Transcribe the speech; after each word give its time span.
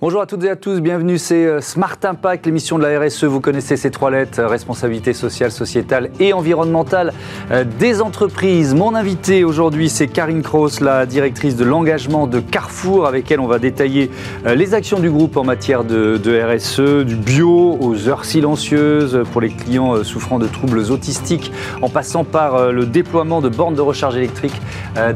Bonjour 0.00 0.20
à 0.20 0.26
toutes 0.26 0.44
et 0.44 0.50
à 0.50 0.54
tous, 0.54 0.80
bienvenue, 0.80 1.18
c'est 1.18 1.44
euh, 1.44 1.60
Smart 1.60 1.96
Impact, 2.04 2.46
l'émission 2.46 2.78
de 2.78 2.84
la 2.84 3.00
RSE. 3.00 3.24
Vous 3.24 3.40
connaissez 3.40 3.76
ces 3.76 3.90
trois 3.90 4.12
lettres, 4.12 4.38
euh, 4.38 4.46
responsabilité 4.46 5.12
sociale, 5.12 5.50
sociétale 5.50 6.10
et 6.20 6.32
environnementale 6.32 7.12
euh, 7.50 7.64
des 7.80 8.00
entreprises. 8.00 8.76
Mon 8.76 8.94
invité 8.94 9.42
aujourd'hui, 9.42 9.88
c'est 9.88 10.06
Karine 10.06 10.42
Kroos, 10.42 10.80
la 10.80 11.04
directrice 11.04 11.56
de 11.56 11.64
l'engagement 11.64 12.28
de 12.28 12.38
Carrefour, 12.38 13.08
avec 13.08 13.28
elle 13.32 13.40
on 13.40 13.48
va 13.48 13.58
détailler 13.58 14.12
les 14.46 14.72
actions 14.72 15.00
du 15.00 15.10
groupe 15.10 15.36
en 15.36 15.42
matière 15.42 15.82
de, 15.82 16.16
de 16.16 16.40
RSE, 16.40 17.04
du 17.04 17.16
bio 17.16 17.76
aux 17.80 18.08
heures 18.08 18.24
silencieuses 18.24 19.24
pour 19.32 19.40
les 19.40 19.48
clients 19.50 20.04
souffrant 20.04 20.38
de 20.38 20.46
troubles 20.46 20.78
autistiques, 20.92 21.50
en 21.82 21.88
passant 21.88 22.22
par 22.22 22.70
le 22.70 22.86
déploiement 22.86 23.40
de 23.40 23.48
bornes 23.48 23.74
de 23.74 23.80
recharge 23.80 24.16
électrique 24.16 24.60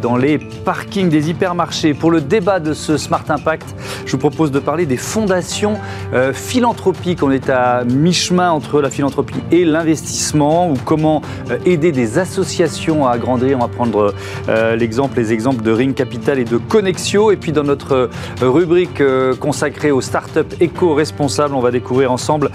dans 0.00 0.16
les 0.16 0.38
parkings 0.38 1.08
des 1.08 1.30
hypermarchés. 1.30 1.94
Pour 1.94 2.10
le 2.10 2.20
débat 2.20 2.58
de 2.58 2.72
ce 2.72 2.96
Smart 2.96 3.24
Impact, 3.28 3.74
je 4.06 4.12
vous 4.12 4.18
propose 4.18 4.50
de 4.50 4.58
parler 4.58 4.71
parler 4.72 4.86
des 4.86 4.96
fondations 4.96 5.74
euh, 6.14 6.32
philanthropiques. 6.32 7.22
On 7.22 7.30
est 7.30 7.50
à 7.50 7.84
mi-chemin 7.84 8.50
entre 8.50 8.80
la 8.80 8.88
philanthropie 8.88 9.42
et 9.50 9.66
l'investissement, 9.66 10.70
ou 10.70 10.76
comment 10.82 11.20
euh, 11.50 11.58
aider 11.66 11.92
des 11.92 12.16
associations 12.16 13.06
à 13.06 13.18
grandir. 13.18 13.58
On 13.58 13.60
va 13.60 13.68
prendre 13.68 14.14
euh, 14.48 14.74
l'exemple, 14.74 15.18
les 15.18 15.34
exemples 15.34 15.62
de 15.62 15.70
Ring 15.72 15.94
Capital 15.94 16.38
et 16.38 16.46
de 16.46 16.56
Connexio. 16.56 17.32
Et 17.32 17.36
puis 17.36 17.52
dans 17.52 17.64
notre 17.64 18.08
rubrique 18.40 19.02
consacrée 19.40 19.90
aux 19.90 20.00
startups 20.00 20.56
éco-responsables, 20.58 21.54
on 21.54 21.60
va 21.60 21.70
découvrir 21.70 22.10
ensemble 22.10 22.50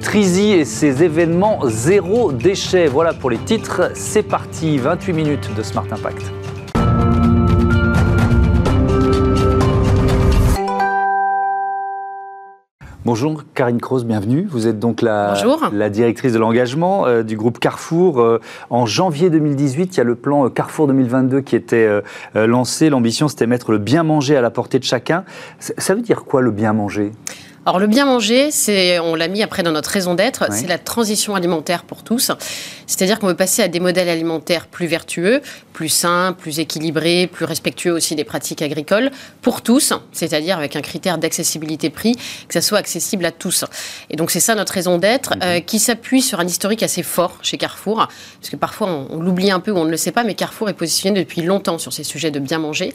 Trizy 0.00 0.52
et 0.52 0.64
ses 0.64 1.02
événements 1.02 1.60
zéro 1.66 2.32
déchet. 2.32 2.86
Voilà 2.86 3.12
pour 3.12 3.28
les 3.28 3.36
titres. 3.36 3.90
C'est 3.92 4.22
parti, 4.22 4.78
28 4.78 5.12
minutes 5.12 5.50
de 5.54 5.62
Smart 5.62 5.84
Impact. 5.92 6.39
Bonjour 13.06 13.44
Karine 13.54 13.80
Kroos, 13.80 14.04
bienvenue. 14.04 14.46
Vous 14.50 14.66
êtes 14.66 14.78
donc 14.78 15.00
la, 15.00 15.32
la 15.72 15.88
directrice 15.88 16.34
de 16.34 16.38
l'engagement 16.38 17.06
euh, 17.06 17.22
du 17.22 17.34
groupe 17.34 17.58
Carrefour. 17.58 18.20
Euh, 18.20 18.42
en 18.68 18.84
janvier 18.84 19.30
2018, 19.30 19.96
il 19.96 19.98
y 19.98 20.00
a 20.02 20.04
le 20.04 20.16
plan 20.16 20.44
euh, 20.44 20.48
Carrefour 20.50 20.86
2022 20.86 21.40
qui 21.40 21.56
était 21.56 21.88
lancé. 22.34 22.90
L'ambition, 22.90 23.28
c'était 23.28 23.46
mettre 23.46 23.72
le 23.72 23.78
bien 23.78 24.02
manger 24.02 24.36
à 24.36 24.42
la 24.42 24.50
portée 24.50 24.78
de 24.78 24.84
chacun. 24.84 25.24
Ça 25.58 25.94
veut 25.94 26.02
dire 26.02 26.24
quoi 26.24 26.42
le 26.42 26.50
bien 26.50 26.74
manger? 26.74 27.12
Alors 27.66 27.78
le 27.78 27.86
bien 27.86 28.06
manger, 28.06 28.50
c'est, 28.50 28.98
on 29.00 29.14
l'a 29.14 29.28
mis 29.28 29.42
après 29.42 29.62
dans 29.62 29.72
notre 29.72 29.90
raison 29.90 30.14
d'être, 30.14 30.46
c'est 30.50 30.66
la 30.66 30.78
transition 30.78 31.34
alimentaire 31.34 31.84
pour 31.84 32.02
tous. 32.02 32.32
C'est-à-dire 32.86 33.18
qu'on 33.18 33.26
veut 33.26 33.36
passer 33.36 33.62
à 33.62 33.68
des 33.68 33.80
modèles 33.80 34.08
alimentaires 34.08 34.66
plus 34.66 34.86
vertueux, 34.86 35.42
plus 35.74 35.90
sains, 35.90 36.34
plus 36.36 36.58
équilibrés, 36.58 37.28
plus 37.30 37.44
respectueux 37.44 37.92
aussi 37.92 38.16
des 38.16 38.24
pratiques 38.24 38.62
agricoles 38.62 39.10
pour 39.42 39.62
tous, 39.62 39.92
c'est-à-dire 40.12 40.56
avec 40.56 40.74
un 40.74 40.80
critère 40.80 41.18
d'accessibilité 41.18 41.90
prix, 41.90 42.16
que 42.48 42.54
ça 42.54 42.62
soit 42.62 42.78
accessible 42.78 43.24
à 43.26 43.30
tous. 43.30 43.64
Et 44.08 44.16
donc 44.16 44.30
c'est 44.30 44.40
ça 44.40 44.54
notre 44.54 44.72
raison 44.72 44.98
d'être, 44.98 45.36
mhm. 45.36 45.42
euh, 45.42 45.60
qui 45.60 45.78
s'appuie 45.78 46.22
sur 46.22 46.40
un 46.40 46.46
historique 46.46 46.82
assez 46.82 47.02
fort 47.02 47.38
chez 47.42 47.58
Carrefour, 47.58 48.08
parce 48.40 48.50
que 48.50 48.56
parfois 48.56 48.88
on, 49.10 49.20
l'oublie 49.20 49.50
un 49.50 49.60
peu 49.60 49.70
ou 49.70 49.76
on 49.76 49.84
ne 49.84 49.90
le 49.90 49.96
sait 49.98 50.12
pas, 50.12 50.24
mais 50.24 50.34
Carrefour 50.34 50.70
est 50.70 50.74
positionné 50.74 51.20
depuis 51.20 51.42
longtemps 51.42 51.78
sur 51.78 51.92
ces 51.92 52.04
sujets 52.04 52.30
de 52.30 52.40
bien 52.40 52.58
manger. 52.58 52.92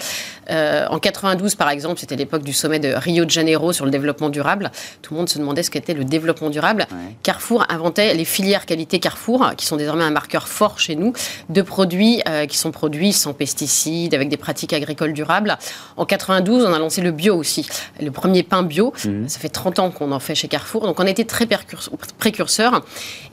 Euh, 0.49 0.85
en 0.89 0.97
92 0.97 1.55
par 1.55 1.69
exemple, 1.69 1.99
c'était 1.99 2.15
l'époque 2.15 2.43
du 2.43 2.53
sommet 2.53 2.79
de 2.79 2.93
Rio 2.93 3.25
de 3.25 3.29
Janeiro 3.29 3.73
sur 3.73 3.85
le 3.85 3.91
développement 3.91 4.29
durable 4.29 4.54
tout 5.01 5.13
le 5.13 5.19
monde 5.19 5.29
se 5.29 5.39
demandait 5.39 5.63
ce 5.63 5.71
qu'était 5.71 5.93
le 5.93 6.05
développement 6.05 6.49
durable. 6.49 6.87
Carrefour 7.23 7.65
inventait 7.69 8.13
les 8.13 8.25
filières 8.25 8.65
qualité 8.65 8.99
Carrefour, 8.99 9.51
qui 9.57 9.65
sont 9.65 9.75
désormais 9.75 10.03
un 10.03 10.11
marqueur 10.11 10.47
fort 10.47 10.79
chez 10.79 10.95
nous, 10.95 11.13
de 11.49 11.61
produits 11.61 12.21
euh, 12.27 12.45
qui 12.45 12.57
sont 12.57 12.71
produits 12.71 13.13
sans 13.13 13.33
pesticides, 13.33 14.13
avec 14.13 14.29
des 14.29 14.37
pratiques 14.37 14.73
agricoles 14.73 15.13
durables. 15.13 15.57
En 15.97 16.05
92, 16.05 16.65
on 16.65 16.73
a 16.73 16.79
lancé 16.79 17.01
le 17.01 17.11
bio 17.11 17.35
aussi, 17.35 17.67
le 18.01 18.11
premier 18.11 18.43
pain 18.43 18.63
bio. 18.63 18.93
Mhm. 19.05 19.27
Ça 19.27 19.39
fait 19.39 19.49
30 19.49 19.79
ans 19.79 19.91
qu'on 19.91 20.11
en 20.11 20.19
fait 20.19 20.35
chez 20.35 20.47
Carrefour, 20.47 20.85
donc 20.85 20.99
on 20.99 21.05
a 21.05 21.09
été 21.09 21.25
très 21.25 21.47
précurseurs. 22.17 22.83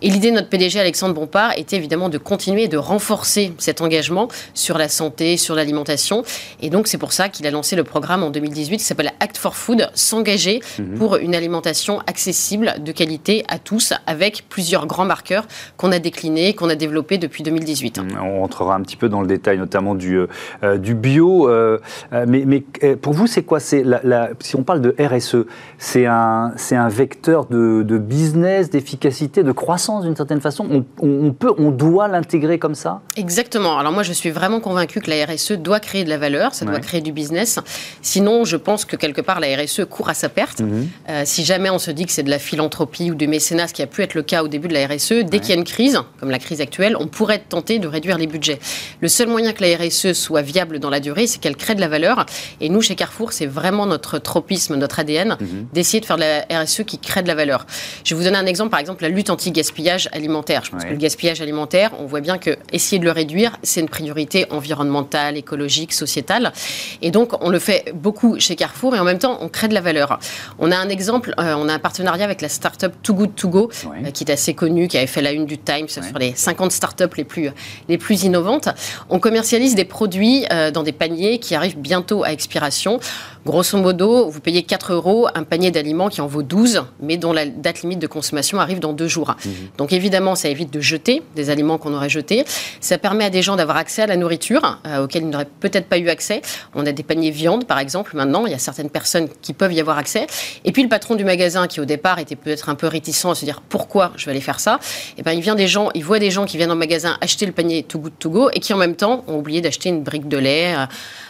Et 0.00 0.11
l'idée 0.11 0.31
de 0.31 0.37
notre 0.37 0.49
PDG 0.49 0.81
Alexandre 0.81 1.15
Bompard 1.15 1.53
était 1.56 1.77
évidemment 1.77 2.09
de 2.09 2.19
continuer 2.19 2.69
de 2.69 2.77
renforcer 2.77 3.53
cet 3.59 3.81
engagement 3.81 4.28
sur 4.55 4.78
la 4.78 4.88
santé, 4.88 5.37
sur 5.37 5.55
l'alimentation. 5.55 6.22
Et 6.61 6.71
donc 6.71 6.87
c'est 6.88 6.99
pour 6.99 7.12
ça 7.12 7.28
qu'il 7.28 7.47
a 7.47 7.50
lancé 7.50 7.77
le 7.77 7.84
programme 7.84 8.22
en 8.22 8.31
2018 8.31 8.78
qui 8.78 8.84
s'appelle 8.84 9.12
Act 9.21 9.37
for 9.37 9.56
Food, 9.56 9.91
s'engager 9.94 10.61
mhm. 10.78 10.99
pour 10.99 11.12
une 11.21 11.34
alimentation 11.34 12.00
accessible, 12.06 12.75
de 12.78 12.93
qualité 12.93 13.45
à 13.49 13.59
tous, 13.59 13.93
avec 14.06 14.45
plusieurs 14.49 14.87
grands 14.87 15.05
marqueurs 15.05 15.47
qu'on 15.77 15.93
a 15.93 15.99
déclinés, 15.99 16.55
qu'on 16.55 16.69
a 16.69 16.75
développés 16.75 17.19
depuis 17.19 17.43
2018. 17.43 18.00
On 18.23 18.41
rentrera 18.41 18.75
un 18.75 18.81
petit 18.83 18.97
peu 18.97 19.09
dans 19.09 19.21
le 19.21 19.27
détail, 19.27 19.59
notamment 19.59 19.95
du, 19.95 20.17
euh, 20.17 20.27
euh, 20.62 20.78
du 20.78 20.95
bio. 20.95 21.49
Euh, 21.49 21.78
mais, 22.27 22.45
mais, 22.47 22.61
pour 22.97 23.12
vous, 23.12 23.27
c'est 23.27 23.43
quoi? 23.43 23.61
C'est 23.61 23.83
la, 23.83 24.31
Si 24.41 24.56
on 24.56 24.62
parle 24.62 24.81
de 24.81 24.95
RSE, 24.99 25.47
c'est 25.78 26.06
un, 26.06 26.53
un 26.73 26.89
vecteur 26.89 27.47
de, 27.47 27.83
de 27.83 27.99
business, 27.99 28.71
d'efficacité, 28.71 29.43
de 29.43 29.53
croissance 29.53 30.05
d'une 30.05 30.17
certaine 30.17 30.41
façon? 30.41 30.67
On, 30.71 30.84
on, 31.06 31.33
peut, 31.33 31.53
on 31.59 31.71
doit 31.71 32.09
l'intégrer 32.09 32.59
comme 32.59 32.75
ça? 32.75 33.00
Exactement. 33.17 33.79
Alors 33.79 33.93
moi, 33.93 34.03
je 34.03 34.12
suis 34.12 34.31
vraiment 34.31 34.61
convaincu 34.61 35.00
que 35.00 35.11
la 35.11 35.25
RSE 35.27 35.53
doit 35.53 35.81
créer 35.81 36.05
de 36.05 36.09
la 36.09 36.19
valeur, 36.19 36.55
ça 36.55 36.65
doit 36.65 36.81
créer 36.81 37.00
du 37.00 37.12
business. 37.12 37.59
Sinon, 38.00 38.44
je 38.44 38.56
pense 38.56 38.84
que 38.84 38.97
quelque 38.97 39.21
part, 39.21 39.41
la 39.41 39.49
RSE 39.56 39.84
court 39.89 40.09
à 40.09 40.15
sa 40.15 40.29
perte. 40.29 40.61
Mhm. 40.61 40.89
Euh, 41.08 41.22
si 41.24 41.44
jamais 41.44 41.70
on 41.70 41.78
se 41.78 41.90
dit 41.90 42.06
que 42.06 42.12
c'est 42.12 42.22
de 42.22 42.30
la 42.30 42.38
philanthropie 42.38 43.10
ou 43.10 43.14
du 43.14 43.26
mécénat, 43.26 43.68
ce 43.68 43.74
qui 43.74 43.82
a 43.82 43.86
pu 43.86 44.02
être 44.02 44.14
le 44.14 44.22
cas 44.22 44.42
au 44.42 44.48
début 44.48 44.68
de 44.68 44.74
la 44.74 44.86
RSE, 44.86 45.24
dès 45.24 45.40
qu'il 45.40 45.50
y 45.50 45.52
a 45.52 45.56
une 45.56 45.64
crise, 45.64 46.00
comme 46.20 46.30
la 46.30 46.38
crise 46.38 46.60
actuelle, 46.60 46.96
on 46.98 47.06
pourrait 47.06 47.40
tenter 47.40 47.78
de 47.78 47.88
réduire 47.88 48.18
les 48.18 48.26
budgets. 48.26 48.58
Le 49.00 49.08
seul 49.08 49.28
moyen 49.28 49.52
que 49.52 49.64
la 49.64 49.76
RSE 49.76 50.12
soit 50.12 50.42
viable 50.42 50.78
dans 50.78 50.90
la 50.90 51.00
durée, 51.00 51.26
c'est 51.26 51.40
qu'elle 51.40 51.56
crée 51.56 51.74
de 51.74 51.80
la 51.80 51.88
valeur. 51.88 52.26
Et 52.60 52.68
nous, 52.68 52.80
chez 52.80 52.94
Carrefour, 52.94 53.32
c'est 53.32 53.46
vraiment 53.46 53.86
notre 53.86 54.18
tropisme, 54.18 54.76
notre 54.76 55.00
ADN, 55.00 55.36
mhm. 55.40 55.66
d'essayer 55.72 56.00
de 56.00 56.06
faire 56.06 56.16
de 56.16 56.22
la 56.22 56.62
RSE 56.62 56.84
qui 56.84 56.98
crée 56.98 57.22
de 57.22 57.28
la 57.28 57.34
valeur. 57.34 57.66
Je 58.04 58.14
vais 58.14 58.19
vous 58.19 58.24
donner 58.24 58.38
un 58.38 58.46
exemple, 58.46 58.70
par 58.70 58.80
exemple, 58.80 59.02
la 59.02 59.08
lutte 59.08 59.30
anti-gaspillage 59.30 60.08
alimentaire. 60.12 60.62
Je 60.64 60.70
pense 60.70 60.84
que 60.84 60.90
le 60.90 60.96
gaspillage 60.96 61.40
alimentaire, 61.40 61.90
on 61.98 62.06
voit 62.06 62.20
bien 62.20 62.38
que 62.38 62.56
essayer 62.72 62.98
de 62.98 63.04
le 63.04 63.12
réduire, 63.12 63.58
c'est 63.62 63.80
une 63.80 63.88
priorité 63.88 64.46
environnementale, 64.50 65.36
écologique, 65.36 65.92
sociétale. 65.92 66.52
Et 67.00 67.10
donc, 67.10 67.32
on 67.44 67.50
le 67.50 67.58
fait 67.58 67.92
beaucoup 67.94 68.38
chez 68.38 68.56
Carrefour 68.56 68.94
et 68.94 68.98
en 68.98 69.04
même 69.04 69.19
temps, 69.19 69.38
on 69.40 69.48
crée 69.48 69.69
de 69.69 69.74
la 69.74 69.80
valeur. 69.80 70.19
On 70.58 70.70
a 70.70 70.76
un 70.76 70.88
exemple, 70.92 71.34
euh, 71.38 71.54
on 71.56 71.69
a 71.69 71.75
un 71.75 71.78
partenariat 71.78 72.25
avec 72.25 72.41
la 72.41 72.48
start-up 72.48 72.94
Too 73.03 73.14
Good 73.14 73.34
To 73.34 73.48
Go, 73.48 73.70
euh, 73.84 74.10
qui 74.10 74.25
est 74.25 74.30
assez 74.30 74.54
connue, 74.54 74.86
qui 74.86 74.97
avait 74.97 75.06
fait 75.06 75.22
la 75.22 75.32
une 75.32 75.47
du 75.47 75.58
Times 75.58 75.88
sur 75.88 76.19
les 76.19 76.34
50 76.34 76.70
start-up 76.70 77.14
les 77.14 77.25
plus, 77.25 77.50
les 77.88 77.98
plus 77.98 78.22
innovantes. 78.22 78.69
On 79.10 79.19
commercialise 79.19 79.75
des 79.75 79.84
produits 79.84 80.44
euh, 80.52 80.70
dans 80.70 80.82
des 80.82 80.92
paniers 80.92 81.38
qui 81.38 81.54
arrivent 81.54 81.78
bientôt 81.78 82.22
à 82.22 82.32
expiration. 82.32 83.00
Grosso 83.44 83.76
modo, 83.76 84.31
vous 84.31 84.38
payez 84.38 84.62
4 84.62 84.92
euros 84.92 85.26
un 85.34 85.42
panier 85.42 85.72
d'aliments 85.72 86.08
qui 86.08 86.20
en 86.20 86.28
vaut 86.28 86.44
12, 86.44 86.84
mais 87.00 87.16
dont 87.16 87.32
la 87.32 87.47
date 87.47 87.82
limite 87.82 87.98
de 87.98 88.06
consommation 88.06 88.60
arrive 88.60 88.78
dans 88.78 88.92
deux 88.92 89.08
jours. 89.08 89.34
Mhm. 89.44 89.52
Donc 89.78 89.92
évidemment, 89.92 90.36
ça 90.36 90.48
évite 90.48 90.72
de 90.72 90.81
jeter 90.81 91.22
des 91.34 91.50
aliments 91.50 91.78
qu'on 91.78 91.92
aurait 91.92 92.08
jetés. 92.08 92.44
Ça 92.81 92.98
permet 92.98 93.25
à 93.25 93.31
des 93.31 93.42
gens 93.42 93.56
d'avoir 93.56 93.78
accès 93.78 94.02
à 94.02 94.06
la 94.06 94.16
nourriture 94.16 94.78
auxquels 95.02 95.22
ils 95.22 95.31
n'auraient 95.31 95.48
peut-être 95.58 95.88
pas 95.88 95.98
eu 95.98 96.08
accès. 96.08 96.42
On 96.75 96.86
a 96.86 96.92
des 96.92 97.02
paniers 97.02 97.31
viande, 97.31 97.66
par 97.66 97.81
exemple, 97.81 98.14
maintenant. 98.14 98.47
Il 98.47 98.52
y 98.52 98.54
a 98.54 98.58
certaines 98.58 98.91
personnes 98.91 99.28
qui 99.41 99.52
peuvent 99.52 99.72
y 99.72 99.81
avoir 99.81 99.98
accès. 99.98 100.26
Et 100.64 100.72
puis 100.72 100.81
le 100.82 100.88
patron 100.88 101.15
du 101.15 101.25
magasin, 101.25 101.66
qui 101.66 101.81
au 101.81 101.84
départ 101.84 102.19
était 102.19 102.37
peut-être 102.37 102.69
un 102.69 102.75
peu 102.75 102.87
réticent 102.87 103.26
à 103.26 103.34
se 103.34 103.44
dire 103.44 103.60
pourquoi 103.69 104.12
je 104.16 104.25
vais 104.26 104.32
aller 104.32 104.41
faire 104.41 104.60
ça, 104.60 104.78
et 104.82 105.15
eh 105.19 105.22
ben, 105.22 105.32
il 105.32 105.41
vient 105.41 105.54
des 105.54 105.66
gens, 105.66 105.91
il 105.94 106.04
voit 106.04 106.19
des 106.19 106.31
gens 106.31 106.44
qui 106.44 106.56
viennent 106.56 106.70
au 106.70 106.76
magasin 106.76 107.16
acheter 107.20 107.47
le 107.47 107.53
panier 107.53 107.82
Too 107.82 107.98
Good 107.98 108.12
To 108.19 108.31
Go 108.31 108.50
et 108.53 108.60
qui 108.60 108.72
en 108.72 108.76
même 108.76 108.97
temps 108.97 109.25
ont 109.28 109.38
oublié 109.38 109.60
d'acheter 109.60 109.88
une 109.88 110.03
brique 110.03 110.28
de 110.28 110.38
lait, 110.38 110.75
euh, 110.75 110.87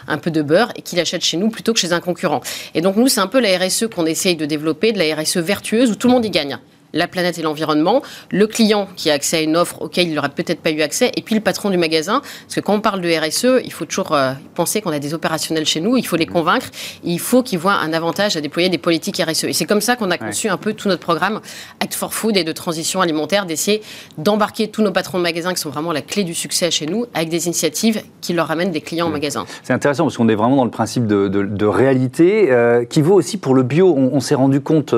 un 0.07 0.17
peu 0.17 0.31
de 0.31 0.41
beurre 0.41 0.71
et 0.75 0.81
qui 0.81 0.95
l'achètent 0.95 1.23
chez 1.23 1.37
nous 1.37 1.49
plutôt 1.49 1.73
que 1.73 1.79
chez 1.79 1.93
un 1.93 1.99
concurrent. 1.99 2.41
Et 2.75 2.81
donc 2.81 2.95
nous, 2.95 3.07
c'est 3.07 3.21
un 3.21 3.27
peu 3.27 3.39
la 3.39 3.57
RSE 3.57 3.87
qu'on 3.93 4.05
essaye 4.05 4.35
de 4.35 4.45
développer, 4.45 4.91
de 4.91 4.99
la 4.99 5.15
RSE 5.15 5.37
vertueuse 5.37 5.91
où 5.91 5.95
tout 5.95 6.07
le 6.07 6.13
monde 6.13 6.25
y 6.25 6.29
gagne 6.29 6.57
la 6.93 7.07
planète 7.07 7.37
et 7.39 7.41
l'environnement, 7.41 8.01
le 8.31 8.47
client 8.47 8.87
qui 8.95 9.09
a 9.09 9.13
accès 9.13 9.37
à 9.37 9.41
une 9.41 9.57
offre 9.57 9.81
auquel 9.81 10.07
il 10.07 10.13
n'aurait 10.13 10.29
peut-être 10.29 10.61
pas 10.61 10.71
eu 10.71 10.81
accès, 10.81 11.11
et 11.15 11.21
puis 11.21 11.35
le 11.35 11.41
patron 11.41 11.69
du 11.69 11.77
magasin. 11.77 12.21
Parce 12.21 12.55
que 12.55 12.61
quand 12.61 12.75
on 12.75 12.81
parle 12.81 13.01
de 13.01 13.09
RSE, 13.09 13.63
il 13.65 13.73
faut 13.73 13.85
toujours 13.85 14.13
euh, 14.13 14.33
penser 14.55 14.81
qu'on 14.81 14.91
a 14.91 14.99
des 14.99 15.13
opérationnels 15.13 15.65
chez 15.65 15.81
nous, 15.81 15.97
il 15.97 16.05
faut 16.05 16.15
les 16.15 16.25
convaincre, 16.25 16.67
il 17.03 17.19
faut 17.19 17.43
qu'ils 17.43 17.59
voient 17.59 17.73
un 17.73 17.93
avantage 17.93 18.37
à 18.37 18.41
déployer 18.41 18.69
des 18.69 18.77
politiques 18.77 19.21
RSE. 19.21 19.45
Et 19.45 19.53
c'est 19.53 19.65
comme 19.65 19.81
ça 19.81 19.95
qu'on 19.95 20.11
a 20.11 20.17
conçu 20.17 20.49
un 20.49 20.57
peu 20.57 20.73
tout 20.73 20.87
notre 20.87 21.01
programme 21.01 21.41
Act 21.79 21.95
for 21.95 22.13
Food 22.13 22.37
et 22.37 22.43
de 22.43 22.51
transition 22.51 23.01
alimentaire, 23.01 23.45
d'essayer 23.45 23.81
d'embarquer 24.17 24.67
tous 24.69 24.83
nos 24.83 24.91
patrons 24.91 25.17
de 25.17 25.23
magasins 25.23 25.53
qui 25.53 25.61
sont 25.61 25.69
vraiment 25.69 25.91
la 25.91 26.01
clé 26.01 26.23
du 26.23 26.33
succès 26.33 26.69
chez 26.71 26.85
nous, 26.85 27.05
avec 27.13 27.29
des 27.29 27.47
initiatives 27.47 28.01
qui 28.21 28.33
leur 28.33 28.51
amènent 28.51 28.71
des 28.71 28.81
clients 28.81 29.07
au 29.07 29.11
magasin. 29.11 29.45
C'est 29.63 29.73
intéressant 29.73 30.03
parce 30.03 30.17
qu'on 30.17 30.29
est 30.29 30.35
vraiment 30.35 30.55
dans 30.55 30.65
le 30.65 30.71
principe 30.71 31.07
de, 31.07 31.65
réalité 31.65 32.51
euh, 32.51 32.83
qui 32.85 33.01
vaut 33.01 33.15
aussi 33.15 33.37
pour 33.37 33.55
le 33.55 33.63
bio. 33.63 33.95
On, 33.95 34.19
s'est 34.19 34.35
rendu 34.35 34.61
compte 34.61 34.93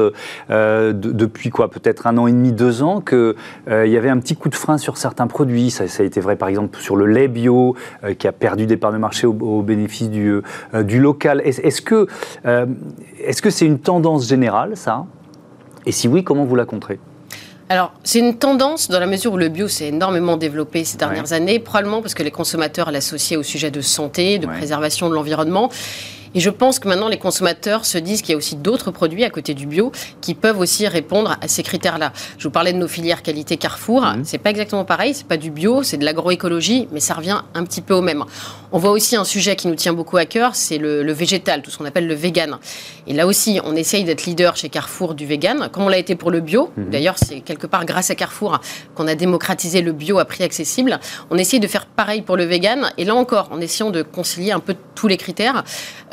euh, 0.49 0.93
depuis 0.93 1.51
quoi? 1.51 1.69
Peut-être 1.69 1.84
un 2.05 2.17
an 2.17 2.27
et 2.27 2.31
demi, 2.31 2.51
deux 2.51 2.83
ans, 2.83 3.01
qu'il 3.01 3.35
euh, 3.69 3.87
y 3.87 3.97
avait 3.97 4.09
un 4.09 4.19
petit 4.19 4.35
coup 4.35 4.49
de 4.49 4.55
frein 4.55 4.77
sur 4.77 4.97
certains 4.97 5.27
produits. 5.27 5.71
Ça, 5.71 5.83
a 5.83 6.03
été 6.03 6.19
vrai 6.19 6.35
par 6.35 6.49
exemple 6.49 6.79
sur 6.79 6.95
le 6.95 7.05
lait 7.05 7.27
bio 7.27 7.75
euh, 8.03 8.13
qui 8.13 8.27
a 8.27 8.31
perdu 8.31 8.65
des 8.65 8.77
parts 8.77 8.91
de 8.91 8.97
marché 8.97 9.27
au, 9.27 9.61
bénéfice 9.61 10.09
du, 10.09 10.41
euh, 10.73 10.83
du 10.83 10.99
local. 10.99 11.41
Est-ce 11.45 11.81
que 11.81 12.07
est-ce 13.23 13.41
que 13.41 13.49
c'est 13.49 13.65
une 13.65 13.79
tendance 13.79 14.27
générale 14.27 14.75
ça? 14.75 15.05
Et 15.85 15.91
si 15.91 16.07
oui, 16.07 16.23
comment 16.23 16.45
vous 16.45 16.55
la 16.55 16.65
contrez? 16.65 16.99
Alors, 17.67 17.93
c'est 18.03 18.19
une 18.19 18.37
tendance 18.37 18.89
dans 18.89 18.99
la 18.99 19.07
mesure 19.07 19.33
où 19.33 19.37
le 19.37 19.49
bio 19.49 19.67
s'est 19.67 19.87
énormément 19.87 20.37
développé 20.37 20.83
ces 20.83 20.97
dernières 20.97 21.33
années, 21.33 21.57
probablement 21.57 22.01
parce 22.01 22.13
que 22.13 22.21
les 22.21 22.29
consommateurs 22.29 22.91
l'associaient 22.91 23.37
au 23.37 23.43
sujet 23.43 23.71
de 23.71 23.81
santé, 23.81 24.37
de 24.37 24.45
préservation 24.45 25.09
de 25.09 25.15
l'environnement. 25.15 25.71
Et 26.35 26.41
je 26.41 26.49
pense 26.49 26.79
que 26.79 26.87
maintenant, 26.87 27.07
les 27.07 27.17
consommateurs 27.17 27.85
se 27.85 27.97
disent 27.97 28.21
qu'il 28.21 28.31
y 28.31 28.33
a 28.33 28.37
aussi 28.37 28.57
d'autres 28.57 28.91
produits 28.91 29.23
à 29.23 29.29
côté 29.29 29.53
du 29.53 29.65
bio 29.65 29.91
qui 30.19 30.35
peuvent 30.35 30.59
aussi 30.59 30.85
répondre 30.87 31.37
à 31.41 31.47
ces 31.47 31.63
critères-là. 31.63 32.11
Je 32.37 32.43
vous 32.43 32.51
parlais 32.51 32.73
de 32.73 32.77
nos 32.77 32.89
filières 32.89 33.23
qualité 33.23 33.55
Carrefour. 33.55 34.01
Mmh. 34.01 34.23
C'est 34.25 34.37
pas 34.37 34.49
exactement 34.49 34.83
pareil, 34.83 35.13
c'est 35.13 35.27
pas 35.27 35.37
du 35.37 35.49
bio, 35.49 35.81
c'est 35.81 35.95
de 35.95 36.03
l'agroécologie, 36.03 36.89
mais 36.91 36.99
ça 36.99 37.13
revient 37.13 37.37
un 37.53 37.63
petit 37.63 37.81
peu 37.81 37.93
au 37.93 38.01
même. 38.01 38.25
On 38.73 38.77
voit 38.77 38.91
aussi 38.91 39.15
un 39.15 39.23
sujet 39.23 39.55
qui 39.55 39.69
nous 39.69 39.75
tient 39.75 39.93
beaucoup 39.93 40.17
à 40.17 40.25
cœur, 40.25 40.55
c'est 40.55 40.77
le, 40.77 41.13
végétal, 41.13 41.61
tout 41.61 41.71
ce 41.71 41.77
qu'on 41.77 41.85
appelle 41.85 42.07
le 42.07 42.15
vegan. 42.15 42.57
Et 43.07 43.13
là 43.13 43.25
aussi, 43.25 43.61
on 43.63 43.73
essaye 43.73 44.03
d'être 44.03 44.25
leader 44.25 44.57
chez 44.57 44.67
Carrefour 44.67 45.13
du 45.13 45.25
vegan, 45.25 45.69
comme 45.71 45.83
on 45.83 45.89
l'a 45.89 45.97
été 45.97 46.15
pour 46.15 46.31
le 46.31 46.41
bio. 46.41 46.69
Mmh. 46.75 46.89
D'ailleurs, 46.89 47.15
c'est 47.17 47.39
quelque 47.39 47.67
part 47.67 47.85
grâce 47.85 48.09
à 48.09 48.15
Carrefour 48.15 48.59
qu'on 48.93 49.07
a 49.07 49.15
démocratisé 49.15 49.81
le 49.81 49.93
bio 49.93 50.19
à 50.19 50.25
prix 50.25 50.43
accessible. 50.43 50.99
On 51.29 51.37
essaye 51.37 51.61
de 51.61 51.67
faire 51.67 51.85
pareil 51.85 52.21
pour 52.21 52.35
le 52.35 52.43
vegan. 52.43 52.91
Et 52.97 53.05
là 53.05 53.15
encore, 53.15 53.47
en 53.51 53.61
essayant 53.61 53.91
de 53.91 54.01
concilier 54.01 54.51
un 54.51 54.59
peu 54.59 54.75
tous 54.95 55.07
les 55.07 55.17
critères. 55.17 55.63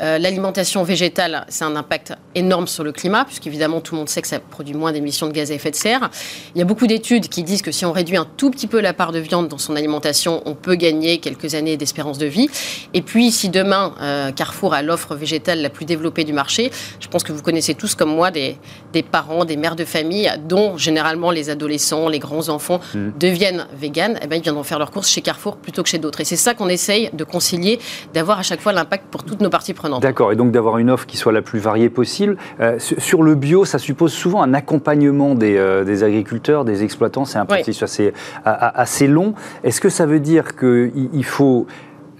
Euh, 0.01 0.12
l'alimentation 0.17 0.83
végétale, 0.83 1.45
c'est 1.49 1.63
un 1.63 1.75
impact 1.75 2.13
énorme 2.35 2.67
sur 2.67 2.83
le 2.83 2.91
climat, 2.91 3.25
puisqu'évidemment, 3.25 3.81
tout 3.81 3.95
le 3.95 3.99
monde 3.99 4.09
sait 4.09 4.21
que 4.21 4.27
ça 4.27 4.39
produit 4.39 4.73
moins 4.73 4.91
d'émissions 4.91 5.27
de 5.27 5.31
gaz 5.31 5.51
à 5.51 5.53
effet 5.55 5.71
de 5.71 5.75
serre. 5.75 6.09
Il 6.55 6.59
y 6.59 6.61
a 6.61 6.65
beaucoup 6.65 6.87
d'études 6.87 7.27
qui 7.29 7.43
disent 7.43 7.61
que 7.61 7.71
si 7.71 7.85
on 7.85 7.91
réduit 7.91 8.17
un 8.17 8.27
tout 8.37 8.51
petit 8.51 8.67
peu 8.67 8.79
la 8.79 8.93
part 8.93 9.11
de 9.11 9.19
viande 9.19 9.47
dans 9.47 9.57
son 9.57 9.75
alimentation, 9.75 10.41
on 10.45 10.55
peut 10.55 10.75
gagner 10.75 11.19
quelques 11.19 11.55
années 11.55 11.77
d'espérance 11.77 12.17
de 12.17 12.25
vie. 12.25 12.49
Et 12.93 13.01
puis, 13.01 13.31
si 13.31 13.49
demain, 13.49 13.93
euh, 14.01 14.31
Carrefour 14.31 14.73
a 14.73 14.81
l'offre 14.81 15.15
végétale 15.15 15.61
la 15.61 15.69
plus 15.69 15.85
développée 15.85 16.23
du 16.23 16.33
marché, 16.33 16.71
je 16.99 17.07
pense 17.07 17.23
que 17.23 17.31
vous 17.31 17.41
connaissez 17.41 17.75
tous 17.75 17.95
comme 17.95 18.13
moi 18.13 18.31
des, 18.31 18.57
des 18.91 19.03
parents, 19.03 19.45
des 19.45 19.57
mères 19.57 19.75
de 19.75 19.85
famille, 19.85 20.31
dont 20.47 20.77
généralement 20.77 21.31
les 21.31 21.49
adolescents, 21.49 22.07
les 22.07 22.19
grands-enfants 22.19 22.79
mmh. 22.93 23.09
deviennent 23.19 23.67
véganes, 23.73 24.19
eh 24.21 24.27
ben, 24.27 24.37
ils 24.37 24.43
viendront 24.43 24.63
faire 24.63 24.79
leurs 24.79 24.91
courses 24.91 25.09
chez 25.09 25.21
Carrefour 25.21 25.57
plutôt 25.57 25.83
que 25.83 25.89
chez 25.89 25.99
d'autres. 25.99 26.21
Et 26.21 26.25
c'est 26.25 26.35
ça 26.35 26.53
qu'on 26.53 26.69
essaye 26.69 27.09
de 27.13 27.23
concilier, 27.23 27.79
d'avoir 28.13 28.39
à 28.39 28.43
chaque 28.43 28.61
fois 28.61 28.73
l'impact 28.73 29.05
pour 29.09 29.23
toutes 29.23 29.41
nos 29.41 29.49
parties 29.49 29.73
prenantes. 29.73 30.02
D'accord, 30.03 30.33
et 30.33 30.35
donc 30.35 30.51
d'avoir 30.51 30.79
une 30.79 30.89
offre 30.89 31.05
qui 31.05 31.15
soit 31.15 31.31
la 31.31 31.41
plus 31.41 31.59
variée 31.59 31.89
possible. 31.89 32.35
Euh, 32.59 32.77
sur 32.77 33.23
le 33.23 33.35
bio, 33.35 33.63
ça 33.63 33.79
suppose 33.79 34.11
souvent 34.11 34.43
un 34.43 34.53
accompagnement 34.53 35.33
des, 35.33 35.55
euh, 35.55 35.85
des 35.85 36.03
agriculteurs, 36.03 36.65
des 36.65 36.83
exploitants, 36.83 37.23
c'est 37.23 37.39
un 37.39 37.45
processus 37.45 37.83
assez, 37.83 38.13
assez 38.43 39.07
long. 39.07 39.33
Est-ce 39.63 39.79
que 39.79 39.87
ça 39.87 40.05
veut 40.05 40.19
dire 40.19 40.57
qu'il 40.57 41.23
faut 41.23 41.67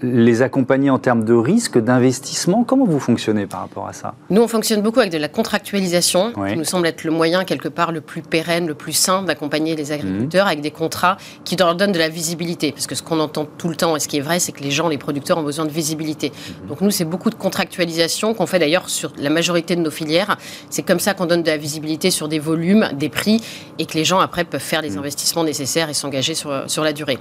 les 0.02 0.42
accompagner 0.42 0.90
en 0.90 0.98
termes 0.98 1.24
de 1.24 1.34
risque, 1.34 1.78
d'investissement 1.78 2.64
Comment 2.66 2.84
vous 2.84 3.00
fonctionnez 3.00 3.46
par 3.46 3.60
rapport 3.60 3.86
à 3.86 3.92
ça? 3.92 4.14
Nous, 4.30 4.40
on 4.40 4.48
fonctionne 4.48 4.82
beaucoup 4.82 5.00
avec 5.00 5.12
de 5.12 5.18
la 5.18 5.28
contractualisation, 5.28 6.32
qui 6.32 6.56
nous 6.56 6.64
semble 6.64 6.86
être 6.86 7.04
le 7.04 7.10
moyen, 7.10 7.44
quelque 7.44 7.68
part, 7.68 7.92
le 7.92 8.00
plus 8.00 8.22
pérenne, 8.22 8.66
le 8.66 8.74
plus 8.74 8.92
simple 8.92 9.26
d'accompagner 9.26 9.76
les 9.76 9.92
agriculteurs, 9.92 10.44
mhm. 10.44 10.50
avec 10.50 10.60
des 10.60 10.70
contrats 10.70 11.16
qui 11.44 11.56
leur 11.56 11.74
donnent 11.74 11.92
de 11.92 11.98
la 11.98 12.08
visibilité. 12.08 12.72
Parce 12.72 12.86
que 12.86 12.94
ce 12.94 13.02
qu'on 13.02 13.20
entend 13.20 13.46
tout 13.58 13.68
le 13.68 13.76
temps, 13.76 13.96
et 13.96 14.00
ce 14.00 14.08
qui 14.08 14.18
est 14.18 14.22
vrai, 14.22 14.38
c'est 14.38 14.52
que 14.52 14.62
les 14.62 14.70
gens, 14.70 14.88
les 14.88 14.98
producteurs 14.98 15.38
ont 15.38 15.42
besoin 15.42 15.64
de 15.64 15.70
visibilité. 15.70 16.32
Mhm. 16.32 16.68
Donc 16.68 16.80
nous, 16.80 16.90
c'est 16.90 17.04
beaucoup 17.04 17.30
de 17.30 17.34
contractualisation 17.34 18.34
qu'on 18.34 18.46
fait 18.46 18.58
d'ailleurs 18.58 18.88
sur 18.88 19.12
la 19.18 19.30
majorité 19.30 19.76
de 19.76 19.80
nos 19.80 19.90
filières. 19.90 20.36
C'est 20.70 20.82
comme 20.82 21.00
ça 21.00 21.14
qu'on 21.14 21.26
donne 21.26 21.42
de 21.42 21.50
la 21.50 21.56
visibilité 21.56 22.10
sur 22.10 22.28
des 22.28 22.38
volumes, 22.38 22.88
des 22.94 23.08
prix, 23.08 23.42
et 23.78 23.86
que 23.86 23.94
les 23.94 24.04
gens, 24.04 24.20
après, 24.20 24.44
peuvent 24.44 24.60
faire 24.60 24.82
les 24.82 24.90
mhm. 24.90 24.98
investissements 24.98 25.44
nécessaires 25.44 25.88
et 25.90 25.94
s'engager 25.94 26.34
sur, 26.34 26.64
sur 26.68 26.84
la 26.84 26.92
durée. 26.92 27.18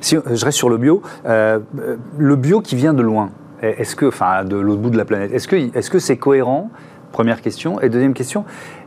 Si 0.00 0.16
je 0.30 0.44
reste 0.44 0.58
sur 0.58 0.68
le 0.68 0.78
bio, 0.78 1.02
euh, 1.26 1.58
le 2.22 2.36
bio 2.36 2.60
qui 2.60 2.76
vient 2.76 2.94
de 2.94 3.02
loin, 3.02 3.30
est-ce 3.62 3.96
que, 3.96 4.06
enfin, 4.06 4.44
de 4.44 4.56
l'autre 4.56 4.80
bout 4.80 4.90
de 4.90 4.96
la 4.96 5.04
planète, 5.04 5.32
est-ce 5.32 5.48
que, 5.48 5.56
est-ce 5.76 5.90
que 5.90 5.98
c'est 5.98 6.16
cohérent? 6.16 6.70
Première 7.10 7.42
question. 7.42 7.78
Et 7.80 7.90
deuxième 7.90 8.14
question, 8.14 8.44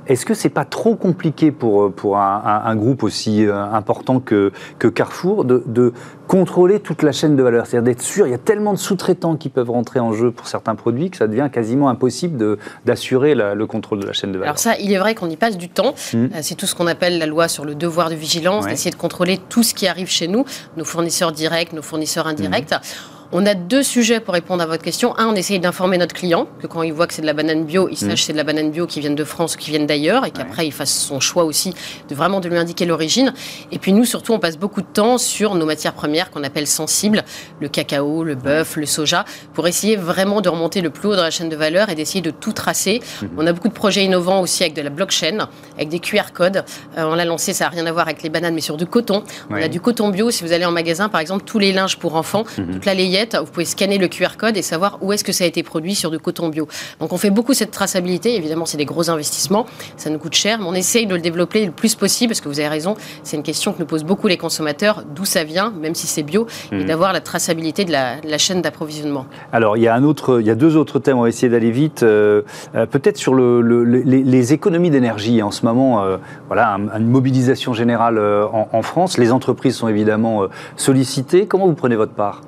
est-ce 0.08 0.26
que 0.26 0.34
c'est 0.34 0.50
pas 0.50 0.66
trop 0.66 0.96
compliqué 0.96 1.52
pour, 1.52 1.92
pour 1.94 2.18
un, 2.18 2.76
groupe 2.76 3.04
aussi 3.04 3.46
euh, 3.46 3.64
important 3.64 4.20
que, 4.20 4.52
que 4.80 4.88
Carrefour 4.88 5.46
de, 5.46 5.94
contrôler 6.28 6.80
toute 6.80 7.04
la 7.04 7.12
chaîne 7.12 7.36
de 7.36 7.44
valeur? 7.44 7.68
C'est-à-dire 7.68 7.86
d'être 7.86 8.02
sûr, 8.02 8.26
il 8.26 8.32
y 8.32 8.34
a 8.36 8.40
tellement 8.40 8.74
de 8.74 8.80
sous-traitants 8.80 9.36
qui 9.36 9.50
peuvent 9.50 9.70
rentrer 9.70 10.00
en 10.00 10.12
jeu 10.12 10.32
pour 10.32 10.48
certains 10.48 10.74
produits 10.76 11.12
que 11.12 11.18
ça 11.18 11.28
devient 11.28 11.50
quasiment 11.52 11.90
impossible 11.90 12.58
d'assurer 12.86 13.36
le 13.36 13.66
contrôle 13.66 14.00
de 14.00 14.08
la 14.08 14.14
chaîne 14.14 14.32
de 14.32 14.38
valeur. 14.38 14.50
Alors 14.50 14.60
ça, 14.60 14.76
il 14.80 14.92
est 14.92 14.98
vrai 14.98 15.14
qu'on 15.14 15.30
y 15.30 15.38
passe 15.38 15.58
du 15.58 15.70
temps. 15.70 15.94
Mmh. 16.14 16.18
Euh, 16.18 16.28
c'est 16.42 16.56
tout 16.56 16.66
ce 16.66 16.74
qu'on 16.74 16.88
appelle 16.88 17.20
la 17.20 17.28
loi 17.28 17.48
sur 17.48 17.64
le 17.66 17.76
devoir 17.76 18.10
de 18.10 18.16
vigilance, 18.16 18.66
d'essayer 18.66 18.92
de 18.92 18.96
contrôler 18.96 19.40
tout 19.50 19.62
ce 19.62 19.74
qui 19.74 19.88
arrive 19.88 20.10
chez 20.10 20.28
nous, 20.28 20.46
nos 20.78 20.86
fournisseurs 20.86 21.32
directs, 21.32 21.74
nos 21.74 21.84
fournisseurs 21.84 22.28
indirects. 22.28 22.72
Mmh. 22.72 23.15
On 23.38 23.46
a 23.46 23.54
deux 23.54 23.84
sujets 23.84 24.22
pour 24.22 24.34
répondre 24.34 24.64
à 24.64 24.66
votre 24.66 24.82
question. 24.82 25.14
Un, 25.18 25.28
on 25.28 25.36
essaye 25.36 25.60
d'informer 25.60 25.98
notre 25.98 26.16
client 26.16 26.48
que 26.62 26.68
quand 26.68 26.84
il 26.84 26.94
voit 26.94 27.06
que 27.06 27.14
c'est 27.14 27.22
de 27.22 27.28
la 27.28 27.34
banane 27.34 27.66
bio, 27.66 27.90
il 27.92 27.98
sache 27.98 28.08
que 28.08 28.14
mm. 28.14 28.18
c'est 28.18 28.32
de 28.32 28.38
la 28.38 28.46
banane 28.46 28.72
bio 28.72 28.88
qui 28.88 29.02
vient 29.02 29.12
de 29.12 29.24
France 29.26 29.56
ou 29.56 29.58
qui 29.58 29.72
vient 29.72 29.84
d'ailleurs 29.84 30.26
et 30.26 30.32
qu'après 30.32 30.66
il 30.66 30.72
fasse 30.72 30.94
son 30.94 31.20
choix 31.20 31.44
aussi 31.44 31.74
de 32.08 32.16
vraiment 32.16 32.40
de 32.40 32.48
lui 32.48 32.58
indiquer 32.58 32.86
l'origine. 32.86 33.34
Et 33.74 33.78
puis 33.78 33.92
nous, 33.92 34.06
surtout, 34.06 34.32
on 34.32 34.40
passe 34.40 34.58
beaucoup 34.58 34.80
de 34.80 34.88
temps 34.88 35.18
sur 35.18 35.56
nos 35.56 35.66
matières 35.66 35.92
premières 35.92 36.32
qu'on 36.32 36.46
appelle 36.46 36.66
sensibles, 36.66 37.26
le 37.60 37.68
cacao, 37.68 38.24
le 38.24 38.36
bœuf, 38.36 38.78
le 38.78 38.86
soja, 38.86 39.26
pour 39.54 39.68
essayer 39.68 39.98
vraiment 39.98 40.40
de 40.40 40.48
remonter 40.48 40.80
le 40.80 40.90
plus 40.90 41.10
haut 41.10 41.16
dans 41.18 41.24
la 41.24 41.30
chaîne 41.30 41.50
de 41.50 41.58
valeur 41.58 41.90
et 41.90 41.96
d'essayer 41.96 42.22
de 42.22 42.32
tout 42.32 42.54
tracer. 42.54 43.02
Mm-hmm. 43.02 43.28
On 43.38 43.48
a 43.48 43.52
beaucoup 43.52 43.68
de 43.68 43.74
projets 43.74 44.06
innovants 44.06 44.40
aussi 44.40 44.64
avec 44.64 44.76
de 44.76 44.82
la 44.82 44.90
blockchain, 44.90 45.50
avec 45.76 45.90
des 45.90 46.00
QR 46.00 46.32
codes. 46.34 46.64
Euh, 46.98 47.04
on 47.04 47.16
l'a 47.16 47.26
lancé, 47.26 47.52
ça 47.52 47.66
n'a 47.66 47.72
rien 47.72 47.86
à 47.86 47.92
voir 47.92 48.08
avec 48.08 48.24
les 48.24 48.30
bananes, 48.30 48.56
mais 48.56 48.62
sur 48.62 48.78
du 48.78 48.86
coton. 48.86 49.24
On 49.50 49.56
a 49.56 49.68
du 49.68 49.82
coton 49.82 50.08
bio. 50.08 50.32
Si 50.32 50.46
vous 50.46 50.54
allez 50.54 50.64
en 50.64 50.72
magasin, 50.72 51.10
par 51.10 51.20
exemple, 51.20 51.44
tous 51.44 51.60
les 51.60 51.74
linges 51.74 51.98
pour 51.98 52.16
enfants, 52.16 52.46
mm-hmm. 52.58 52.72
toute 52.72 52.86
la 52.86 52.94
layette 52.94 53.25
vous 53.34 53.52
pouvez 53.52 53.66
scanner 53.66 53.98
le 53.98 54.08
QR 54.08 54.38
code 54.38 54.58
et 54.58 54.62
savoir 54.62 55.00
où 55.02 55.12
est-ce 55.14 55.24
que 55.24 55.32
ça 55.32 55.44
a 55.44 55.48
été 55.48 55.64
produit 55.64 55.96
sur 55.96 56.12
du 56.12 56.20
coton 56.20 56.50
bio. 56.50 56.68
Donc 57.00 57.14
on 57.14 57.18
fait 57.18 57.30
beaucoup 57.30 57.54
cette 57.54 57.72
traçabilité. 57.72 58.36
Évidemment, 58.36 58.66
c'est 58.66 58.78
des 58.78 58.86
gros 58.86 59.10
investissements, 59.10 59.66
ça 59.98 60.10
nous 60.10 60.20
coûte 60.20 60.36
cher, 60.36 60.60
mais 60.60 60.66
on 60.68 60.74
essaye 60.74 61.08
de 61.08 61.16
le 61.16 61.22
développer 61.22 61.66
le 61.66 61.72
plus 61.72 61.96
possible 61.96 62.32
parce 62.32 62.42
que 62.42 62.50
vous 62.50 62.60
avez 62.60 62.70
raison, 62.70 62.96
c'est 63.24 63.38
une 63.38 63.44
question 63.44 63.74
que 63.74 63.80
nous 63.80 63.86
posent 63.86 64.04
beaucoup 64.04 64.28
les 64.28 64.38
consommateurs, 64.38 65.04
d'où 65.16 65.26
ça 65.26 65.44
vient, 65.44 65.74
même 65.80 65.96
si 65.96 66.08
c'est 66.08 66.24
bio, 66.24 66.48
et 66.72 66.76
mmh. 66.76 66.86
d'avoir 66.86 67.14
la 67.14 67.22
traçabilité 67.22 67.86
de 67.86 67.92
la, 67.92 68.38
chaîne 68.38 68.62
d'approvisionnement. 68.62 69.26
Alors 69.54 69.78
il 69.78 69.84
y 69.84 69.88
a 69.88 69.96
un 69.96 70.04
autre, 70.04 70.42
il 70.42 70.46
y 70.46 70.50
a 70.50 70.56
deux 70.56 70.76
autres 70.76 71.00
thèmes. 71.00 71.18
On 71.18 71.22
va 71.22 71.30
essayer 71.30 71.50
d'aller 71.50 71.72
vite. 71.72 72.04
Euh, 72.04 72.42
euh, 72.76 72.86
peut-être 72.86 73.18
sur 73.18 73.34
le, 73.34 73.62
les, 73.62 74.54
économies 74.54 74.90
d'énergie 74.90 75.42
en 75.42 75.52
ce 75.52 75.66
moment. 75.66 76.04
Euh, 76.04 76.18
voilà, 76.48 76.78
une 76.98 77.08
mobilisation 77.08 77.74
générale 77.74 78.20
en, 78.20 78.68
en, 78.72 78.82
France. 78.82 79.18
Les 79.18 79.32
entreprises 79.32 79.76
sont 79.76 79.88
évidemment 79.88 80.44
sollicitées. 80.76 81.48
Comment 81.48 81.68
vous 81.68 81.74
prenez 81.74 81.96
votre 81.96 82.14
part? 82.14 82.42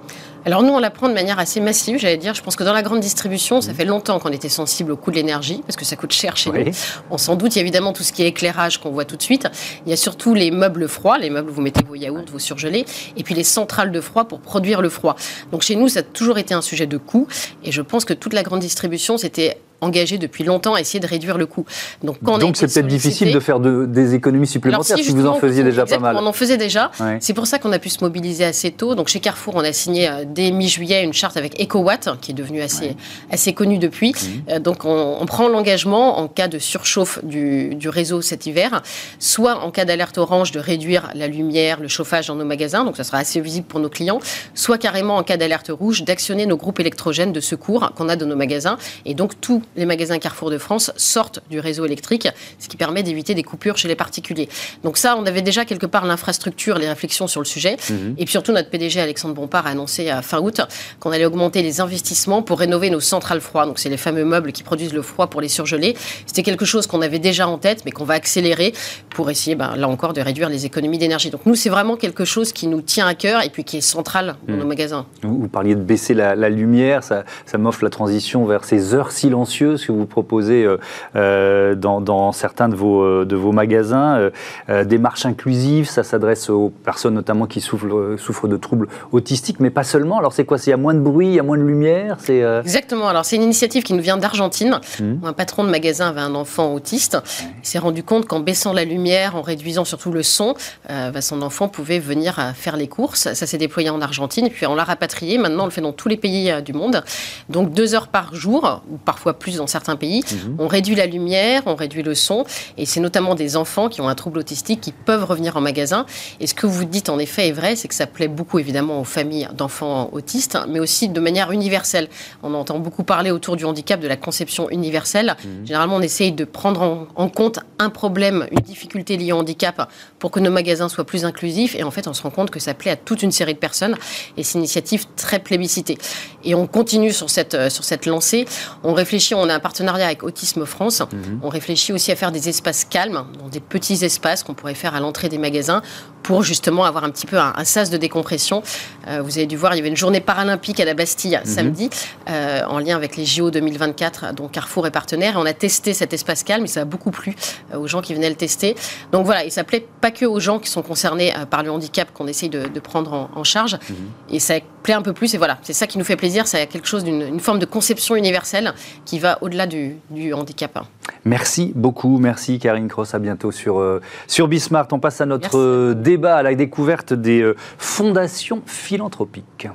Alors 0.47 0.63
nous, 0.63 0.71
on 0.71 0.79
l'apprend 0.79 1.09
de 1.09 1.13
manière 1.13 1.39
assez 1.39 1.59
massive, 1.59 1.99
j'allais 1.99 2.15
dire. 2.15 2.33
Je 2.33 2.41
pense 2.41 2.55
que 2.55 2.63
dans 2.63 2.71
la 2.71 2.81
grande 2.81 3.01
distribution, 3.01 3.59
ça 3.59 3.73
mmh. 3.73 3.75
fait 3.75 3.83
longtemps 3.83 4.17
qu'on 4.17 4.29
était 4.29 4.47
sensible 4.47 4.93
au 4.93 4.95
coût 4.95 5.11
de 5.11 5.17
l'énergie, 5.17 5.61
parce 5.65 5.75
que 5.75 5.83
ça 5.83 5.97
coûte 5.97 6.13
cher 6.13 6.37
chez 6.37 6.51
nous. 6.51 6.71
On 7.11 7.17
s'en 7.17 7.35
doute, 7.35 7.53
il 7.55 7.57
y 7.57 7.59
a 7.59 7.63
évidemment 7.63 7.91
tout 7.91 8.03
ce 8.03 8.13
qui 8.13 8.23
est 8.23 8.27
éclairage 8.27 8.77
qu'on 8.77 8.91
voit 8.91 9.03
tout 9.03 9.17
de 9.17 9.21
suite. 9.21 9.49
Il 9.85 9.89
y 9.89 9.93
a 9.93 9.97
surtout 9.97 10.33
les 10.33 10.49
meubles 10.49 10.87
froids, 10.87 11.17
les 11.17 11.29
meubles 11.29 11.49
où 11.49 11.53
vous 11.53 11.61
mettez 11.61 11.83
vos 11.83 11.95
yaourts, 11.95 12.31
vos 12.31 12.39
surgelés, 12.39 12.85
et 13.17 13.23
puis 13.23 13.35
les 13.35 13.43
centrales 13.43 13.91
de 13.91 13.99
froid 13.99 14.23
pour 14.23 14.39
produire 14.39 14.81
le 14.81 14.87
froid. 14.87 15.17
Donc 15.51 15.63
chez 15.63 15.75
nous, 15.75 15.89
ça 15.89 15.99
a 15.99 16.03
toujours 16.03 16.37
été 16.37 16.53
un 16.53 16.61
sujet 16.61 16.87
de 16.87 16.95
coût, 16.97 17.27
et 17.65 17.73
je 17.73 17.81
pense 17.81 18.05
que 18.05 18.13
toute 18.13 18.31
la 18.31 18.43
grande 18.43 18.61
distribution, 18.61 19.17
c'était 19.17 19.57
engagé 19.81 20.17
depuis 20.17 20.43
longtemps 20.43 20.73
à 20.73 20.81
essayer 20.81 20.99
de 20.99 21.07
réduire 21.07 21.37
le 21.37 21.45
coût. 21.45 21.65
Donc, 22.03 22.21
Donc 22.23 22.57
c'est 22.57 22.71
peut-être 22.71 22.87
difficile 22.87 23.31
de 23.31 23.39
faire 23.39 23.59
des 23.59 24.15
économies 24.15 24.47
supplémentaires 24.47 24.97
si, 24.97 25.11
vous 25.11 25.25
en 25.25 25.35
faisiez 25.35 25.63
déjà 25.63 25.85
pas 25.85 25.99
mal. 25.99 26.15
On 26.17 26.25
en 26.25 26.33
faisait 26.33 26.57
déjà. 26.57 26.91
C'est 27.19 27.33
pour 27.33 27.47
ça 27.47 27.59
qu'on 27.59 27.71
a 27.71 27.79
pu 27.79 27.89
se 27.89 28.03
mobiliser 28.03 28.43
assez 28.43 28.71
tôt. 28.71 28.95
Donc 28.95 29.07
chez 29.07 29.19
Carrefour, 29.19 29.55
on 29.55 29.63
a 29.63 29.73
signé 29.73 30.07
euh, 30.07 30.25
dès 30.25 30.51
mi-juillet 30.51 31.03
une 31.03 31.13
charte 31.13 31.37
avec 31.37 31.61
EcoWatt, 31.61 32.09
qui 32.21 32.31
est 32.31 32.33
devenue 32.33 32.61
assez, 32.61 32.95
assez 33.31 33.53
connue 33.53 33.77
depuis. 33.77 34.13
Mhm. 34.13 34.41
Euh, 34.49 34.59
donc 34.59 34.85
on, 34.85 35.25
prend 35.27 35.49
l'engagement 35.49 36.19
en 36.19 36.29
cas 36.29 36.47
de 36.47 36.57
surchauffe 36.57 37.23
du, 37.23 37.75
du, 37.75 37.89
réseau 37.89 38.21
cet 38.21 38.45
hiver, 38.45 38.81
soit 39.19 39.61
en 39.61 39.71
cas 39.71 39.83
d'alerte 39.83 40.17
orange 40.17 40.51
de 40.51 40.59
réduire 40.59 41.09
la 41.15 41.27
lumière, 41.27 41.81
le 41.81 41.89
chauffage 41.89 42.27
dans 42.27 42.35
nos 42.35 42.45
magasins, 42.45 42.85
donc 42.85 42.95
ça 42.95 43.03
sera 43.03 43.17
assez 43.17 43.41
visible 43.41 43.67
pour 43.67 43.81
nos 43.81 43.89
clients, 43.89 44.19
soit 44.53 44.77
carrément 44.77 45.17
en 45.17 45.23
cas 45.23 45.35
d'alerte 45.35 45.69
rouge 45.69 46.03
d'actionner 46.03 46.45
nos 46.45 46.55
groupes 46.55 46.79
électrogènes 46.79 47.33
de 47.33 47.41
secours 47.41 47.91
qu'on 47.95 48.07
a 48.07 48.15
dans 48.15 48.25
nos 48.25 48.37
magasins. 48.37 48.77
Et 49.05 49.13
donc 49.13 49.39
tout 49.41 49.61
les 49.75 49.85
magasins 49.85 50.19
Carrefour 50.19 50.49
de 50.49 50.57
France 50.57 50.91
sortent 50.95 51.41
du 51.49 51.59
réseau 51.59 51.85
électrique, 51.85 52.27
ce 52.59 52.67
qui 52.67 52.77
permet 52.77 53.03
d'éviter 53.03 53.33
des 53.33 53.43
coupures 53.43 53.77
chez 53.77 53.87
les 53.87 53.95
particuliers. 53.95 54.49
Donc 54.83 54.97
ça, 54.97 55.15
on 55.17 55.25
avait 55.25 55.41
déjà 55.41 55.65
quelque 55.65 55.85
part 55.85 56.05
l'infrastructure, 56.05 56.77
les 56.77 56.89
réflexions 56.89 57.27
sur 57.27 57.41
le 57.41 57.45
sujet. 57.45 57.77
Mhm. 57.89 58.15
Et 58.17 58.25
puis 58.25 58.31
surtout, 58.31 58.51
notre 58.51 58.69
PDG 58.69 58.99
Alexandre 58.99 59.35
Bompard 59.35 59.67
a 59.67 59.71
annoncé 59.71 60.09
à 60.09 60.21
fin 60.21 60.39
août 60.39 60.61
qu'on 60.99 61.11
allait 61.11 61.25
augmenter 61.25 61.61
les 61.61 61.81
investissements 61.81 62.41
pour 62.41 62.59
rénover 62.59 62.89
nos 62.89 62.99
centrales 62.99 63.41
froides. 63.41 63.67
Donc 63.67 63.79
c'est 63.79 63.89
les 63.89 63.97
fameux 63.97 64.25
meubles 64.25 64.51
qui 64.51 64.63
produisent 64.63 64.93
le 64.93 65.01
froid 65.01 65.27
pour 65.27 65.41
les 65.41 65.49
surgelés. 65.49 65.95
C'était 66.25 66.43
quelque 66.43 66.65
chose 66.65 66.87
qu'on 66.87 67.01
avait 67.01 67.19
déjà 67.19 67.47
en 67.47 67.57
tête, 67.57 67.83
mais 67.85 67.91
qu'on 67.91 68.05
va 68.05 68.15
accélérer 68.15 68.73
pour 69.09 69.29
essayer, 69.29 69.55
ben, 69.55 69.75
là 69.75 69.87
encore, 69.87 70.13
de 70.13 70.21
réduire 70.21 70.49
les 70.49 70.65
économies 70.65 70.97
d'énergie. 70.97 71.29
Donc 71.29 71.45
nous, 71.45 71.55
c'est 71.55 71.69
vraiment 71.69 71.95
quelque 71.95 72.25
chose 72.25 72.53
qui 72.53 72.67
nous 72.67 72.81
tient 72.81 73.07
à 73.07 73.15
cœur 73.15 73.43
et 73.43 73.49
puis 73.49 73.63
qui 73.63 73.77
est 73.77 73.81
central 73.81 74.35
dans 74.47 74.53
mhm. 74.53 74.59
nos 74.59 74.65
magasins. 74.65 75.05
Vous, 75.21 75.47
parliez 75.47 75.75
de 75.75 75.81
baisser 75.81 76.13
la, 76.13 76.35
lumière, 76.49 77.03
ça, 77.03 77.25
ça 77.45 77.57
m'offre 77.57 77.83
la 77.83 77.89
transition 77.89 78.45
vers 78.45 78.63
ces 78.63 78.93
heures 78.93 79.11
silencieuses 79.11 79.56
ce 79.57 79.87
que 79.87 79.91
vous 79.91 80.05
proposez 80.05 80.67
dans, 81.15 82.01
dans, 82.01 82.31
certains 82.31 82.69
de 82.69 82.75
vos, 82.75 83.25
de 83.25 83.35
vos 83.35 83.51
magasins. 83.51 84.29
des 84.67 84.97
marches 84.97 85.25
inclusives, 85.25 85.89
ça 85.89 86.03
s'adresse 86.03 86.49
aux 86.49 86.69
personnes 86.69 87.13
notamment 87.13 87.45
qui 87.45 87.61
souffrent, 87.61 88.15
souffrent 88.17 88.47
de 88.47 88.57
troubles 88.57 88.87
autistiques, 89.11 89.59
mais 89.59 89.69
pas 89.69 89.83
seulement. 89.83 90.17
Alors 90.17 90.33
c'est 90.33 90.45
quoi? 90.45 90.57
Il 90.65 90.69
y 90.69 90.73
a 90.73 90.77
moins 90.77 90.93
de 90.93 90.99
bruit, 90.99 91.27
il 91.27 91.33
y 91.35 91.39
a 91.39 91.43
moins 91.43 91.57
de 91.57 91.63
lumière? 91.63 92.17
C'est 92.19 92.41
Exactement. 92.61 93.07
Alors 93.07 93.25
c'est 93.25 93.35
une 93.35 93.43
initiative 93.43 93.83
qui 93.83 93.93
nous 93.93 94.01
vient 94.01 94.17
d'Argentine. 94.17 94.79
Mmh. 94.99 95.25
Un 95.25 95.33
patron 95.33 95.63
de 95.63 95.69
magasin 95.69 96.09
avait 96.09 96.21
un 96.21 96.35
enfant 96.35 96.73
autiste. 96.73 97.17
Il 97.63 97.67
s'est 97.67 97.79
rendu 97.79 98.03
compte 98.03 98.25
qu'en 98.25 98.39
baissant 98.39 98.73
la 98.73 98.85
lumière, 98.85 99.35
en 99.35 99.41
réduisant 99.41 99.85
surtout 99.85 100.11
le 100.11 100.23
son, 100.23 100.55
bah, 100.87 101.21
son 101.21 101.41
enfant 101.41 101.67
pouvait 101.67 101.99
venir 101.99 102.39
faire 102.55 102.77
les 102.77 102.87
courses. 102.87 103.33
Ça 103.33 103.45
s'est 103.45 103.57
déployé 103.57 103.89
en 103.89 104.01
Argentine, 104.01 104.49
puis 104.49 104.65
on 104.65 104.75
l'a 104.75 104.83
rapatrié. 104.83 105.37
Maintenant, 105.37 105.63
on 105.63 105.65
le 105.65 105.71
fait 105.71 105.81
dans 105.81 105.93
tous 105.93 106.09
les 106.09 106.17
pays 106.17 106.51
euh, 106.51 106.61
du 106.61 106.73
monde. 106.73 107.03
Donc 107.49 107.71
deux 107.71 107.95
heures 107.95 108.07
par 108.07 108.35
jour, 108.35 108.81
ou 108.89 108.97
parfois 108.97 109.33
plus 109.33 109.46
dans 109.55 109.67
certains 109.67 109.95
pays. 109.95 110.23
Mhm. 110.29 110.57
On 110.59 110.67
réduit 110.67 110.95
la 110.95 111.05
lumière, 111.05 111.63
on 111.65 111.75
réduit 111.75 112.03
le 112.03 112.13
son, 112.13 112.45
et 112.77 112.85
c'est 112.85 112.99
notamment 112.99 113.35
des 113.35 113.55
enfants 113.55 113.87
qui 113.87 114.01
ont 114.01 114.09
un 114.09 114.15
trouble 114.15 114.39
autistique 114.39 114.81
qui 114.81 114.91
peuvent 114.91 115.23
revenir 115.23 115.55
en 115.55 115.61
magasin. 115.61 116.05
Et 116.41 116.47
ce 116.47 116.53
que 116.53 116.67
vous 116.67 116.83
dites 116.83 117.09
en 117.09 117.19
effet 117.19 117.47
est 117.47 117.53
vrai, 117.53 117.75
c'est 117.75 117.87
que 117.87 117.95
ça 117.95 118.07
plaît 118.07 118.27
beaucoup 118.27 118.59
évidemment 118.59 118.99
aux 118.99 119.05
familles 119.05 119.47
d'enfants 119.55 120.09
autistes, 120.11 120.57
mais 120.67 120.79
aussi 120.79 121.07
de 121.07 121.19
manière 121.21 121.51
universelle. 121.51 122.09
On 122.43 122.53
entend 122.53 122.79
beaucoup 122.79 123.03
parler 123.03 123.31
autour 123.31 123.55
du 123.55 123.63
handicap 123.63 123.99
de 123.99 124.07
la 124.07 124.17
conception 124.17 124.69
universelle. 124.69 125.37
Mhm. 125.43 125.67
Généralement, 125.67 125.95
on 125.95 126.01
essaye 126.01 126.31
de 126.33 126.43
prendre 126.43 126.81
en, 126.81 127.07
en 127.15 127.29
compte 127.29 127.59
un 127.79 127.89
problème, 127.89 128.47
une 128.51 128.59
difficulté 128.59 129.15
liée 129.15 129.31
au 129.31 129.37
handicap 129.37 129.89
pour 130.19 130.31
que 130.31 130.39
nos 130.39 130.51
magasins 130.51 130.89
soient 130.89 131.05
plus 131.05 131.25
inclusifs. 131.25 131.75
Et 131.75 131.83
en 131.83 131.91
fait, 131.91 132.07
on 132.07 132.13
se 132.13 132.21
rend 132.21 132.31
compte 132.31 132.49
que 132.49 132.59
ça 132.59 132.73
plaît 132.73 132.91
à 132.91 132.95
toute 132.95 133.23
une 133.23 133.31
série 133.31 133.53
de 133.53 133.59
personnes. 133.59 133.95
Et 134.35 134.43
c'est 134.43 134.55
une 134.55 134.61
initiative 134.61 135.05
très 135.15 135.39
plébiscitée. 135.39 135.97
Et 136.43 136.55
on 136.55 136.67
continue 136.67 137.13
sur 137.13 137.29
cette, 137.29 137.53
euh, 137.53 137.69
sur 137.69 137.83
cette 137.83 138.05
lancée. 138.05 138.45
On 138.83 138.93
réfléchit, 138.93 139.33
on 139.37 139.49
a 139.49 139.55
un 139.55 139.59
partenariat 139.59 140.05
avec 140.05 140.23
Autisme 140.23 140.65
France. 140.65 141.01
Mhm. 141.01 141.39
On 141.43 141.49
réfléchit 141.49 141.93
aussi 141.93 142.11
à 142.11 142.15
faire 142.15 142.31
des 142.31 142.49
espaces 142.49 142.85
calmes, 142.85 143.25
des 143.51 143.59
petits 143.59 144.03
espaces 144.03 144.43
qu'on 144.43 144.53
pourrait 144.53 144.73
faire 144.73 144.95
à 144.95 144.99
l'entrée 144.99 145.29
des 145.29 145.37
magasins 145.37 145.81
pour 146.27 146.43
justement 146.43 146.83
avoir 146.83 147.05
un 147.05 147.09
petit 147.09 147.25
peu 147.25 147.37
un, 147.39 147.63
sas 147.63 147.89
de 147.89 147.95
décompression. 147.95 148.61
Euh, 149.07 149.21
vous 149.21 149.37
avez 149.37 149.47
dû 149.47 149.55
voir, 149.55 149.73
il 149.73 149.77
y 149.77 149.79
avait 149.79 149.87
une 149.87 149.95
journée 149.95 150.19
paralympique 150.19 150.77
à 150.81 150.83
la 150.83 150.93
Bastille 150.93 151.37
mhm. 151.37 151.49
samedi, 151.49 151.89
euh, 152.29 152.63
en 152.67 152.79
lien 152.79 152.97
avec 152.97 153.15
les 153.15 153.23
JO 153.23 153.49
2024, 153.49 154.33
dont 154.33 154.49
Carrefour 154.49 154.85
est 154.87 154.91
partenaire. 154.91 155.35
Et 155.35 155.37
on 155.37 155.45
a 155.45 155.53
testé 155.53 155.93
cet 155.93 156.11
espace 156.11 156.43
calme 156.43 156.65
et 156.65 156.67
ça 156.67 156.81
a 156.81 156.85
beaucoup 156.85 157.11
plu 157.11 157.33
aux 157.73 157.87
gens 157.87 158.01
qui 158.01 158.13
venaient 158.13 158.29
le 158.29 158.35
tester. 158.35 158.75
Donc 159.13 159.25
voilà, 159.25 159.45
et 159.45 159.49
ça 159.49 159.63
plaît 159.63 159.87
pas 160.01 160.11
que 160.11 160.25
aux 160.25 160.41
gens 160.41 160.59
qui 160.59 160.69
sont 160.69 160.81
concernés 160.81 161.33
par 161.49 161.63
le 161.63 161.71
handicap 161.71 162.11
qu'on 162.13 162.27
essaye 162.27 162.49
de, 162.49 162.79
prendre 162.81 163.29
en, 163.33 163.43
charge. 163.45 163.77
Mhm. 163.89 163.95
Et 164.31 164.39
ça 164.39 164.55
plaît 164.83 164.95
un 164.95 165.01
peu 165.01 165.13
plus. 165.13 165.33
Et 165.33 165.37
voilà, 165.37 165.59
c'est 165.61 165.71
ça 165.71 165.87
qui 165.87 165.97
nous 165.97 166.03
fait 166.03 166.17
plaisir. 166.17 166.45
C'est 166.45 166.67
quelque 166.67 166.89
chose 166.89 167.05
d'une 167.05 167.39
forme 167.39 167.59
de 167.59 167.65
conception 167.65 168.17
universelle 168.17 168.73
qui 169.05 169.17
va 169.17 169.37
au-delà 169.41 169.65
du, 169.65 169.95
handicap. 170.33 170.77
Merci 171.25 171.71
beaucoup. 171.75 172.17
Merci 172.19 172.59
Karine 172.59 172.87
Cross. 172.87 173.13
À 173.13 173.19
bientôt 173.19 173.51
sur, 173.51 173.79
euh, 173.79 174.01
sur 174.27 174.47
Bismart. 174.47 174.87
On 174.91 174.99
passe 174.99 175.21
à 175.21 175.25
notre 175.25 175.57
euh, 175.57 175.93
débat, 175.93 176.37
à 176.37 176.43
la 176.43 176.55
découverte 176.55 177.13
des 177.13 177.41
euh, 177.41 177.55
fondations 177.77 178.61
philanthropiques. 178.65 179.67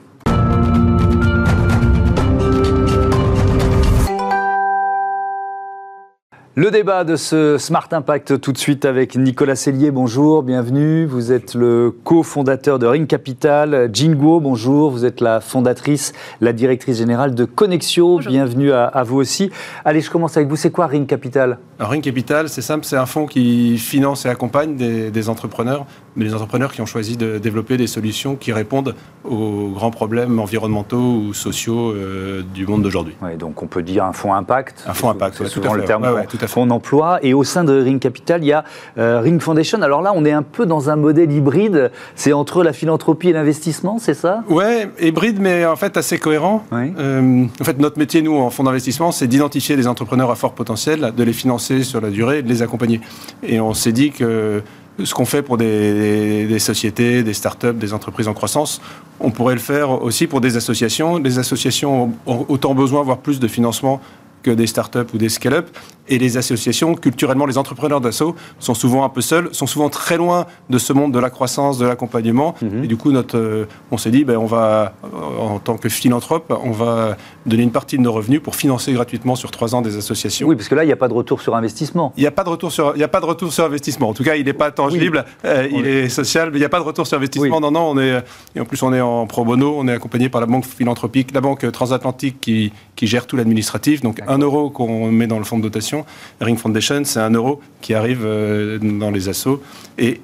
Le 6.54 6.70
débat 6.70 7.04
de 7.04 7.16
ce 7.16 7.56
Smart 7.56 7.88
Impact 7.92 8.38
tout 8.38 8.52
de 8.52 8.58
suite 8.58 8.84
avec 8.84 9.16
Nicolas 9.16 9.56
Cellier. 9.56 9.90
Bonjour, 9.90 10.42
bienvenue. 10.42 11.06
Vous 11.06 11.32
êtes 11.32 11.54
le 11.54 11.90
cofondateur 12.04 12.78
de 12.78 12.86
Ring 12.86 13.06
Capital. 13.06 13.88
Jingo, 13.90 14.38
bonjour. 14.38 14.90
Vous 14.90 15.06
êtes 15.06 15.22
la 15.22 15.40
fondatrice, 15.40 16.12
la 16.42 16.52
directrice 16.52 16.98
générale 16.98 17.34
de 17.34 17.46
Connexio. 17.46 18.18
Bienvenue 18.18 18.70
à, 18.70 19.02
vous 19.02 19.16
aussi. 19.16 19.50
Allez, 19.86 20.02
je 20.02 20.10
commence 20.10 20.36
avec 20.36 20.50
vous. 20.50 20.56
C'est 20.56 20.70
quoi 20.70 20.88
Ring 20.88 21.06
Capital? 21.06 21.56
Ring 21.80 22.02
Capital, 22.02 22.50
c'est 22.50 22.60
simple, 22.60 22.84
c'est 22.84 22.98
un 22.98 23.06
fonds 23.06 23.24
qui 23.24 23.78
finance 23.78 24.26
et 24.26 24.28
accompagne 24.28 24.76
des, 24.76 25.28
entrepreneurs, 25.30 25.86
mais 26.16 26.26
des 26.26 26.34
entrepreneurs 26.34 26.72
qui 26.72 26.82
ont 26.82 26.86
choisi 26.86 27.16
de 27.16 27.38
développer 27.38 27.78
des 27.78 27.86
solutions 27.86 28.36
qui 28.36 28.52
répondent 28.52 28.94
aux 29.24 29.70
grands 29.70 29.90
problèmes 29.90 30.38
environnementaux 30.38 30.98
ou 30.98 31.32
sociaux 31.32 31.92
euh, 31.92 32.42
du 32.54 32.66
monde 32.66 32.82
d'aujourd'hui. 32.82 33.16
donc 33.38 33.62
on 33.62 33.66
peut 33.66 33.82
dire 33.82 34.04
un 34.04 34.12
fonds 34.12 34.34
impact. 34.34 34.84
Un 34.86 34.92
fonds 34.92 35.08
impact, 35.08 35.38
c'est 35.38 35.48
souvent 35.48 35.72
le 35.72 35.84
terme 35.84 36.04
qu'on 36.50 36.70
emploie. 36.70 37.18
Et 37.22 37.34
au 37.34 37.44
sein 37.44 37.64
de 37.64 37.72
Ring 37.72 38.00
Capital, 38.00 38.42
il 38.42 38.48
y 38.48 38.52
a 38.52 38.64
euh, 38.98 39.20
Ring 39.20 39.40
Foundation. 39.40 39.82
Alors 39.82 40.02
là, 40.02 40.12
on 40.14 40.24
est 40.24 40.32
un 40.32 40.42
peu 40.42 40.66
dans 40.66 40.90
un 40.90 40.96
modèle 40.96 41.30
hybride. 41.30 41.90
C'est 42.14 42.32
entre 42.32 42.62
la 42.62 42.72
philanthropie 42.72 43.30
et 43.30 43.32
l'investissement, 43.32 43.98
c'est 43.98 44.14
ça? 44.14 44.42
Ouais, 44.48 44.90
hybride, 45.00 45.40
mais 45.40 45.64
en 45.66 45.76
fait 45.76 45.96
assez 45.96 46.18
cohérent. 46.18 46.64
Euh, 46.72 47.44
en 47.60 47.64
fait, 47.64 47.78
notre 47.78 47.98
métier, 47.98 48.22
nous, 48.22 48.36
en 48.36 48.50
fonds 48.50 48.64
d'investissement, 48.64 49.12
c'est 49.12 49.26
d'identifier 49.26 49.76
des 49.76 49.86
entrepreneurs 49.86 50.30
à 50.30 50.34
fort 50.34 50.54
potentiel, 50.54 51.12
de 51.16 51.24
les 51.24 51.32
financer 51.32 51.82
sur 51.82 52.00
la 52.00 52.10
durée 52.10 52.38
et 52.38 52.42
de 52.42 52.48
les 52.48 52.62
accompagner. 52.62 53.00
Et 53.42 53.60
on 53.60 53.74
s'est 53.74 53.92
dit 53.92 54.10
que 54.10 54.62
ce 55.02 55.14
qu'on 55.14 55.24
fait 55.24 55.42
pour 55.42 55.56
des, 55.56 56.46
des, 56.46 56.58
sociétés, 56.58 57.22
des 57.22 57.34
startups, 57.34 57.72
des 57.72 57.94
entreprises 57.94 58.28
en 58.28 58.34
croissance, 58.34 58.80
on 59.20 59.30
pourrait 59.30 59.54
le 59.54 59.60
faire 59.60 60.02
aussi 60.02 60.26
pour 60.26 60.40
des 60.40 60.56
associations. 60.56 61.18
Les 61.18 61.38
associations 61.38 62.12
ont 62.26 62.46
autant 62.48 62.74
besoin, 62.74 63.02
voire 63.02 63.18
plus 63.18 63.40
de 63.40 63.48
financement 63.48 64.00
que 64.42 64.50
des 64.50 64.66
startups 64.66 65.06
ou 65.14 65.18
des 65.18 65.28
scale-up. 65.28 65.68
Et 66.08 66.18
les 66.18 66.36
associations, 66.36 66.94
culturellement, 66.94 67.46
les 67.46 67.58
entrepreneurs 67.58 68.00
d'assaut 68.00 68.34
sont 68.58 68.74
souvent 68.74 69.04
un 69.04 69.08
peu 69.08 69.20
seuls, 69.20 69.48
sont 69.52 69.66
souvent 69.66 69.88
très 69.88 70.16
loin 70.16 70.46
de 70.68 70.78
ce 70.78 70.92
monde 70.92 71.12
de 71.12 71.18
la 71.18 71.30
croissance, 71.30 71.78
de 71.78 71.86
l'accompagnement. 71.86 72.54
Mhm. 72.60 72.84
Et 72.84 72.86
du 72.88 72.96
coup, 72.96 73.12
notre, 73.12 73.38
euh, 73.38 73.68
on 73.90 73.98
s'est 73.98 74.10
dit, 74.10 74.24
ben, 74.24 74.36
on 74.36 74.46
va, 74.46 74.94
en 75.38 75.58
tant 75.60 75.76
que 75.76 75.88
philanthrope, 75.88 76.52
on 76.64 76.72
va 76.72 77.16
donner 77.46 77.62
une 77.62 77.70
partie 77.70 77.96
de 77.98 78.02
nos 78.02 78.12
revenus 78.12 78.42
pour 78.42 78.56
financer 78.56 78.92
gratuitement 78.92 79.36
sur 79.36 79.50
trois 79.52 79.74
ans 79.74 79.82
des 79.82 79.96
associations. 79.96 80.48
Oui, 80.48 80.56
parce 80.56 80.68
que 80.68 80.74
là, 80.74 80.82
il 80.82 80.88
n'y 80.88 80.92
a 80.92 80.96
pas 80.96 81.08
de 81.08 81.14
retour 81.14 81.40
sur 81.40 81.54
investissement. 81.54 82.12
Il 82.16 82.22
n'y 82.22 82.26
a 82.26 82.32
pas 82.32 82.44
de 82.44 82.48
retour 82.48 82.72
sur, 82.72 82.96
y 82.96 83.04
a 83.04 83.08
pas 83.08 83.20
de 83.20 83.26
retour 83.26 83.52
sur 83.52 83.64
investissement. 83.64 84.08
En 84.08 84.14
tout 84.14 84.24
cas, 84.24 84.34
il 84.34 84.44
n'est 84.44 84.52
pas 84.52 84.72
tangible, 84.72 85.24
euh, 85.44 85.68
il 85.70 85.86
est 85.86 86.08
social, 86.08 86.50
mais 86.50 86.56
il 86.56 86.60
n'y 86.60 86.66
a 86.66 86.68
pas 86.68 86.80
de 86.80 86.84
retour 86.84 87.06
sur 87.06 87.16
investissement. 87.16 87.60
Non, 87.60 87.70
non, 87.70 87.90
on 87.90 87.98
est, 87.98 88.22
et 88.56 88.60
en 88.60 88.64
plus, 88.64 88.82
on 88.82 88.92
est 88.92 89.00
en 89.00 89.26
pro 89.26 89.44
bono, 89.44 89.76
on 89.78 89.86
est 89.86 89.92
accompagné 89.92 90.28
par 90.28 90.40
la 90.40 90.48
banque 90.48 90.64
philanthropique, 90.64 91.32
la 91.32 91.40
banque 91.40 91.70
transatlantique 91.70 92.40
qui, 92.40 92.72
qui 92.96 93.06
gère 93.06 93.26
tout 93.26 93.36
l'administratif. 93.36 94.00
Donc, 94.00 94.20
un 94.26 94.38
euro 94.38 94.70
qu'on 94.70 95.10
met 95.12 95.28
dans 95.28 95.38
le 95.38 95.44
fonds 95.44 95.58
de 95.58 95.62
dotation. 95.62 95.91
Ring 96.40 96.58
Foundation, 96.58 97.02
c'est 97.04 97.20
un 97.20 97.30
euro 97.30 97.60
qui 97.80 97.94
arrive 97.94 98.22
euh, 98.24 98.78
dans 98.78 99.10
les 99.10 99.28
assos. 99.28 99.62
Et, 99.98 100.20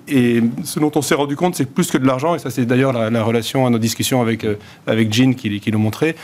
ce 0.65 0.81
dont 0.81 0.91
on 0.95 1.03
s'est 1.03 1.15
rendu 1.15 1.37
compte, 1.37 1.55
c'est 1.55 1.71
plus 1.71 1.91
que 1.91 1.99
de 1.99 2.07
l'argent, 2.07 2.35
et 2.35 2.39
ça 2.39 2.51
c'est 2.51 2.65
d'ailleurs 2.65 2.93
la, 2.93 3.23
relation 3.23 3.67
à 3.67 3.71
nos 3.71 3.79
discussions 3.79 4.21
avec, 4.21 4.45
euh, 4.45 4.57
avec 4.87 5.13
Jean 5.13 5.35
qui, 5.35 5.61
qui 5.61 5.71
le 5.71 5.79
montrait, 5.79 6.17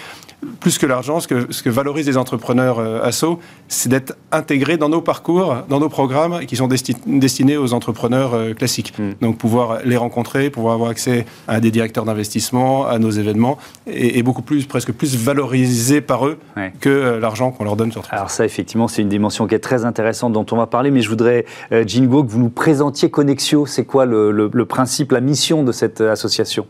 plus 0.60 0.78
que 0.78 0.86
l'argent, 0.86 1.20
ce 1.20 1.28
que, 1.28 1.52
ce 1.52 1.62
que 1.62 1.70
valorisent 1.70 2.06
les 2.06 2.16
entrepreneurs 2.16 2.78
euh, 2.78 3.02
assos, 3.02 3.38
c'est 3.68 3.88
d'être 3.88 4.16
intégrés 4.32 4.76
dans 4.76 4.88
nos 4.88 5.00
parcours, 5.00 5.56
dans 5.68 5.80
nos 5.80 5.88
programmes 5.88 6.46
qui 6.46 6.56
sont 6.56 6.68
destinés 6.68 7.56
aux 7.56 7.72
entrepreneurs 7.72 8.34
euh, 8.34 8.54
classiques. 8.54 8.94
Hmm. 8.98 9.12
Donc 9.20 9.38
pouvoir 9.38 9.78
les 9.84 9.96
rencontrer, 9.96 10.50
pouvoir 10.50 10.74
avoir 10.74 10.90
accès 10.90 11.26
à 11.48 11.60
des 11.60 11.70
directeurs 11.70 12.04
d'investissement, 12.04 12.86
à 12.86 12.98
nos 12.98 13.10
événements, 13.10 13.58
et, 13.86 14.22
beaucoup 14.22 14.42
plus, 14.42 14.64
presque 14.66 14.92
plus 14.92 15.16
valorisés 15.16 16.00
par 16.00 16.26
eux 16.26 16.38
que 16.80 16.88
euh, 16.88 17.20
l'argent 17.20 17.50
qu'on 17.50 17.64
leur 17.64 17.76
donne 17.76 17.92
sur 17.92 18.02
Alors 18.10 18.30
ça, 18.30 18.44
effectivement, 18.44 18.88
c'est 18.88 19.02
une 19.02 19.08
dimension 19.08 19.46
qui 19.46 19.54
est 19.54 19.58
très 19.58 19.84
intéressante 19.84 20.32
dont 20.32 20.46
on 20.50 20.56
va 20.56 20.66
parler, 20.66 20.90
mais 20.90 21.02
je 21.02 21.08
voudrais, 21.08 21.44
Jingo, 21.86 22.24
que 22.24 22.30
vous 22.30 22.38
nous 22.38 22.48
présentiez 22.48 23.10
Connexio. 23.10 23.66
C'est 23.66 23.84
quoi 23.84 24.06
le, 24.06 24.30
le, 24.30 24.64
principe, 24.64 25.12
la 25.12 25.20
mission 25.20 25.62
de 25.62 25.72
cette 25.72 26.00
association? 26.00 26.66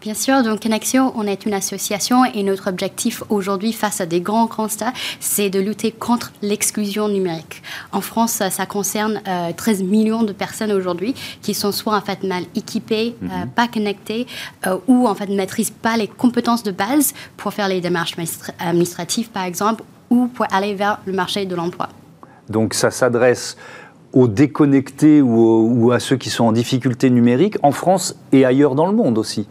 Bien 0.00 0.14
sûr, 0.14 0.42
donc 0.42 0.62
Connexio, 0.62 1.12
on 1.14 1.26
est 1.26 1.46
une 1.46 1.54
association 1.54 2.24
et 2.24 2.42
notre 2.42 2.68
objectif 2.68 3.05
aujourd'hui 3.28 3.72
face 3.72 4.00
à 4.00 4.06
des 4.06 4.20
grands 4.20 4.46
constats, 4.46 4.92
c'est 5.20 5.50
de 5.50 5.58
lutter 5.58 5.92
contre 5.92 6.32
l'exclusion 6.42 7.08
numérique. 7.08 7.62
En 7.92 8.00
France, 8.00 8.42
ça 8.50 8.66
concerne 8.66 9.20
13 9.56 9.80
euh, 9.80 9.84
millions 9.84 10.22
de 10.22 10.32
personnes 10.32 10.72
aujourd'hui 10.72 11.14
qui 11.42 11.54
sont 11.54 11.72
soit 11.72 11.96
en 11.96 12.00
fait 12.00 12.22
mal 12.22 12.44
équipées, 12.54 13.16
euh, 13.22 13.26
mhm. 13.26 13.50
pas 13.50 13.68
connectées, 13.68 14.26
euh, 14.66 14.78
ou 14.86 15.06
en 15.06 15.14
fait 15.14 15.26
ne 15.26 15.36
maîtrisent 15.36 15.70
pas 15.70 15.96
les 15.96 16.08
compétences 16.08 16.62
de 16.62 16.70
base 16.70 17.12
pour 17.36 17.52
faire 17.52 17.68
les 17.68 17.80
démarches 17.80 18.16
administratives, 18.58 19.28
par 19.30 19.44
exemple, 19.44 19.82
ou 20.10 20.26
pour 20.28 20.46
aller 20.52 20.74
vers 20.74 20.98
le 21.06 21.12
marché 21.12 21.46
de 21.46 21.54
l'emploi. 21.54 21.88
Donc 22.48 22.74
ça 22.74 22.90
s'adresse 22.90 23.56
aux 24.16 24.28
déconnectés 24.28 25.20
ou, 25.20 25.92
à 25.92 26.00
ceux 26.00 26.16
qui 26.16 26.30
sont 26.30 26.44
en 26.44 26.52
difficulté 26.52 27.10
numérique 27.10 27.58
en 27.62 27.70
France 27.70 28.16
et 28.32 28.46
ailleurs 28.46 28.74
dans 28.74 28.86
le 28.86 28.96
monde 28.96 29.18
aussi 29.18 29.46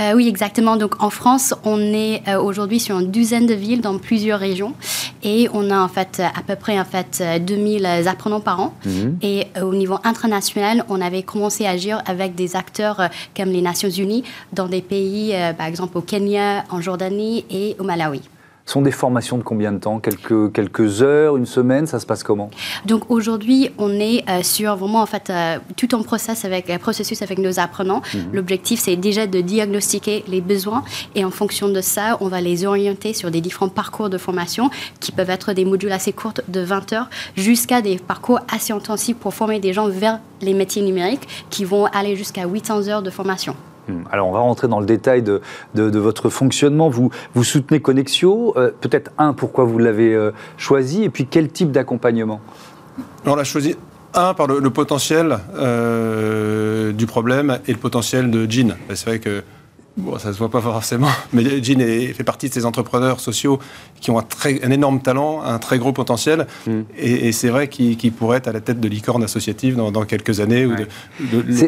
euh, 0.00 0.12
Oui, 0.14 0.26
exactement. 0.26 0.76
Donc 0.76 1.00
en 1.00 1.08
France, 1.08 1.54
on 1.64 1.78
est 1.78 2.22
euh, 2.26 2.42
aujourd'hui 2.42 2.80
sur 2.80 2.98
une 2.98 3.12
douzaine 3.12 3.46
de 3.46 3.54
villes 3.54 3.80
dans 3.80 3.96
plusieurs 3.98 4.40
régions 4.40 4.74
et 5.22 5.48
on 5.54 5.70
a 5.70 5.78
en 5.78 5.86
fait 5.86 6.20
à 6.20 6.42
peu 6.44 6.56
près 6.56 6.80
en 6.80 6.84
fait 6.84 7.22
2000 7.46 7.86
apprenants 8.06 8.40
par 8.40 8.58
an. 8.58 8.74
Mhm. 8.84 9.18
Et 9.22 9.46
euh, 9.56 9.62
au 9.62 9.74
niveau 9.74 9.98
international, 10.02 10.84
on 10.88 11.00
avait 11.00 11.22
commencé 11.22 11.64
à 11.64 11.70
agir 11.70 12.02
avec 12.04 12.34
des 12.34 12.56
acteurs 12.56 13.08
comme 13.36 13.50
les 13.50 13.62
Nations 13.62 13.88
Unies 13.88 14.24
dans 14.52 14.66
des 14.66 14.82
pays, 14.82 15.32
par 15.56 15.68
exemple 15.68 15.96
au 15.96 16.00
Kenya, 16.00 16.64
en 16.70 16.80
Jordanie 16.80 17.44
et 17.50 17.76
au 17.78 17.84
Malawi. 17.84 18.22
Sont 18.70 18.82
des 18.82 18.90
formations 18.90 19.38
de 19.38 19.42
combien 19.42 19.72
de 19.72 19.78
temps 19.78 19.98
quelques, 20.00 20.52
quelques 20.52 21.02
heures, 21.02 21.36
une 21.36 21.46
semaine 21.46 21.86
Ça 21.86 22.00
se 22.00 22.06
passe 22.06 22.22
comment 22.22 22.50
Donc 22.86 23.10
aujourd'hui, 23.10 23.70
on 23.78 23.90
est 23.92 24.24
sur 24.42 24.76
vraiment 24.76 25.02
en 25.02 25.06
fait 25.06 25.32
tout 25.76 25.94
en 25.94 26.02
process 26.02 26.44
avec, 26.44 26.76
processus 26.78 27.22
avec 27.22 27.38
nos 27.38 27.58
apprenants. 27.58 28.02
Mhm. 28.14 28.28
L'objectif, 28.32 28.80
c'est 28.80 28.96
déjà 28.96 29.26
de 29.26 29.40
diagnostiquer 29.40 30.24
les 30.28 30.40
besoins 30.40 30.84
et 31.14 31.24
en 31.24 31.30
fonction 31.30 31.68
de 31.68 31.80
ça, 31.80 32.18
on 32.20 32.28
va 32.28 32.40
les 32.40 32.66
orienter 32.66 33.12
sur 33.12 33.30
des 33.30 33.40
différents 33.40 33.68
parcours 33.68 34.10
de 34.10 34.18
formation 34.18 34.70
qui 35.00 35.12
peuvent 35.12 35.30
être 35.30 35.52
des 35.52 35.64
modules 35.64 35.92
assez 35.92 36.12
courts 36.12 36.34
de 36.46 36.60
20 36.60 36.92
heures 36.92 37.10
jusqu'à 37.36 37.82
des 37.82 37.96
parcours 37.96 38.40
assez 38.52 38.72
intensifs 38.72 39.16
pour 39.16 39.34
former 39.34 39.60
des 39.60 39.72
gens 39.72 39.88
vers 39.88 40.20
les 40.40 40.54
métiers 40.54 40.82
numériques 40.82 41.28
qui 41.50 41.64
vont 41.64 41.86
aller 41.86 42.16
jusqu'à 42.16 42.46
800 42.46 42.88
heures 42.88 43.02
de 43.02 43.10
formation. 43.10 43.54
Hmm. 43.88 44.02
Alors 44.10 44.28
on 44.28 44.32
va 44.32 44.40
rentrer 44.40 44.68
dans 44.68 44.80
le 44.80 44.86
détail 44.86 45.22
de, 45.22 45.40
de, 45.74 45.98
votre 45.98 46.28
fonctionnement. 46.28 46.88
Vous, 46.88 47.10
vous 47.34 47.44
soutenez 47.44 47.80
Connexio. 47.80 48.54
Euh, 48.56 48.70
peut-être 48.80 49.10
un, 49.18 49.32
pourquoi 49.32 49.64
vous 49.64 49.78
l'avez 49.78 50.14
euh, 50.14 50.32
choisi 50.56 51.04
et 51.04 51.10
puis 51.10 51.26
quel 51.26 51.48
type 51.48 51.72
d'accompagnement? 51.72 52.40
On 53.24 53.34
l'a 53.34 53.44
choisi 53.44 53.76
un, 54.14 54.34
par 54.34 54.46
le, 54.46 54.70
potentiel 54.70 55.38
euh, 55.56 56.92
du 56.92 57.06
problème 57.06 57.58
et 57.66 57.72
le 57.72 57.78
potentiel 57.78 58.30
de 58.30 58.50
Jean. 58.50 58.76
C'est 58.94 59.06
vrai 59.06 59.18
que 59.18 59.42
Bon, 59.98 60.16
ça 60.16 60.32
se 60.32 60.38
voit 60.38 60.48
pas 60.48 60.60
forcément, 60.60 61.08
mais 61.32 61.42
Jean 61.62 61.80
fait 62.14 62.24
partie 62.24 62.48
de 62.48 62.54
ces 62.54 62.64
entrepreneurs 62.64 63.18
sociaux 63.18 63.58
qui 64.00 64.12
ont 64.12 64.18
un, 64.18 64.22
très, 64.22 64.64
un 64.64 64.70
énorme 64.70 65.00
talent, 65.00 65.42
un 65.42 65.58
très 65.58 65.78
gros 65.78 65.92
potentiel, 65.92 66.46
mm. 66.68 66.80
et, 66.96 67.32
c'est 67.32 67.48
vrai 67.48 67.66
qu'ils 67.66 68.12
pourraient 68.12 68.38
être 68.38 68.46
à 68.46 68.52
la 68.52 68.60
tête 68.60 68.78
de 68.78 68.88
licorne 68.88 69.24
associative 69.24 69.74
dans, 69.76 70.04
quelques 70.04 70.38
années. 70.38 70.68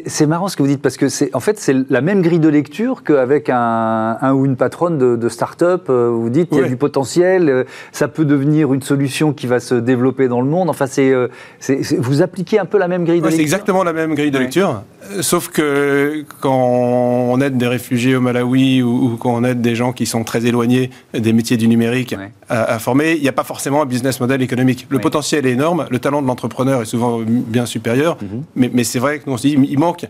C'est 0.06 0.26
marrant 0.26 0.46
ce 0.46 0.56
que 0.56 0.62
vous 0.62 0.68
dites, 0.68 0.80
parce 0.80 0.96
que 0.96 1.08
c'est 1.08 1.34
en 1.34 1.40
fait 1.40 1.58
c'est 1.58 1.74
la 1.90 2.00
même 2.00 2.22
grille 2.22 2.38
de 2.38 2.48
lecture 2.48 3.02
qu'avec 3.02 3.48
un, 3.48 4.16
un, 4.20 4.32
ou 4.32 4.46
une 4.46 4.56
patronne 4.56 4.98
de, 4.98 5.28
start-up. 5.28 5.86
Euh, 5.90 6.10
vous 6.10 6.30
dites 6.30 6.50
qu'il 6.50 6.58
y 6.58 6.64
a 6.64 6.68
du 6.68 6.76
potentiel, 6.76 7.48
euh, 7.48 7.64
ça 7.92 8.08
peut 8.08 8.24
devenir 8.24 8.72
une 8.72 8.82
solution 8.82 9.32
qui 9.32 9.46
va 9.46 9.58
se 9.58 9.74
développer 9.74 10.28
dans 10.28 10.40
le 10.40 10.48
monde. 10.48 10.70
Enfin, 10.70 10.86
c'est 10.86 11.10
euh, 11.10 11.28
vous 11.98 12.22
appliquez 12.22 12.58
un 12.58 12.64
peu 12.64 12.78
la 12.78 12.88
même 12.88 13.04
grille 13.04 13.20
de 13.20 13.24
lecture. 13.24 13.36
C'est 13.36 13.42
exactement 13.42 13.82
la 13.82 13.92
même 13.92 14.14
grille 14.14 14.30
de 14.30 14.38
lecture, 14.38 14.82
sauf 15.20 15.48
que 15.48 16.24
quand 16.40 16.54
on 16.54 17.40
aide 17.40 17.56
des 17.56 17.66
réfugiés 17.66 18.19
Malawi 18.20 18.82
ou, 18.82 19.16
quand 19.18 19.34
on 19.34 19.44
aide 19.44 19.60
des 19.60 19.74
gens 19.74 19.92
qui 19.92 20.06
sont 20.06 20.24
très 20.24 20.46
éloignés 20.46 20.90
des 21.12 21.32
métiers 21.32 21.56
du 21.56 21.68
numérique 21.68 22.14
à, 22.48 22.78
former, 22.78 23.12
il 23.12 23.22
n'y 23.22 23.28
a 23.28 23.32
pas 23.32 23.44
forcément 23.44 23.82
un 23.82 23.86
business 23.86 24.20
model 24.20 24.42
économique. 24.42 24.86
Le 24.88 24.98
potentiel 24.98 25.46
est 25.46 25.52
énorme, 25.52 25.86
le 25.90 25.98
talent 25.98 26.22
de 26.22 26.26
l'entrepreneur 26.26 26.82
est 26.82 26.86
souvent 26.86 27.20
bien 27.26 27.66
supérieur, 27.66 28.16
mhm. 28.20 28.42
mais, 28.56 28.70
mais 28.72 28.84
c'est 28.84 28.98
vrai 28.98 29.18
que 29.18 29.24
nous 29.26 29.34
on 29.34 29.36
se 29.36 29.46
dit, 29.46 29.56
il 29.56 29.78
manque 29.78 30.06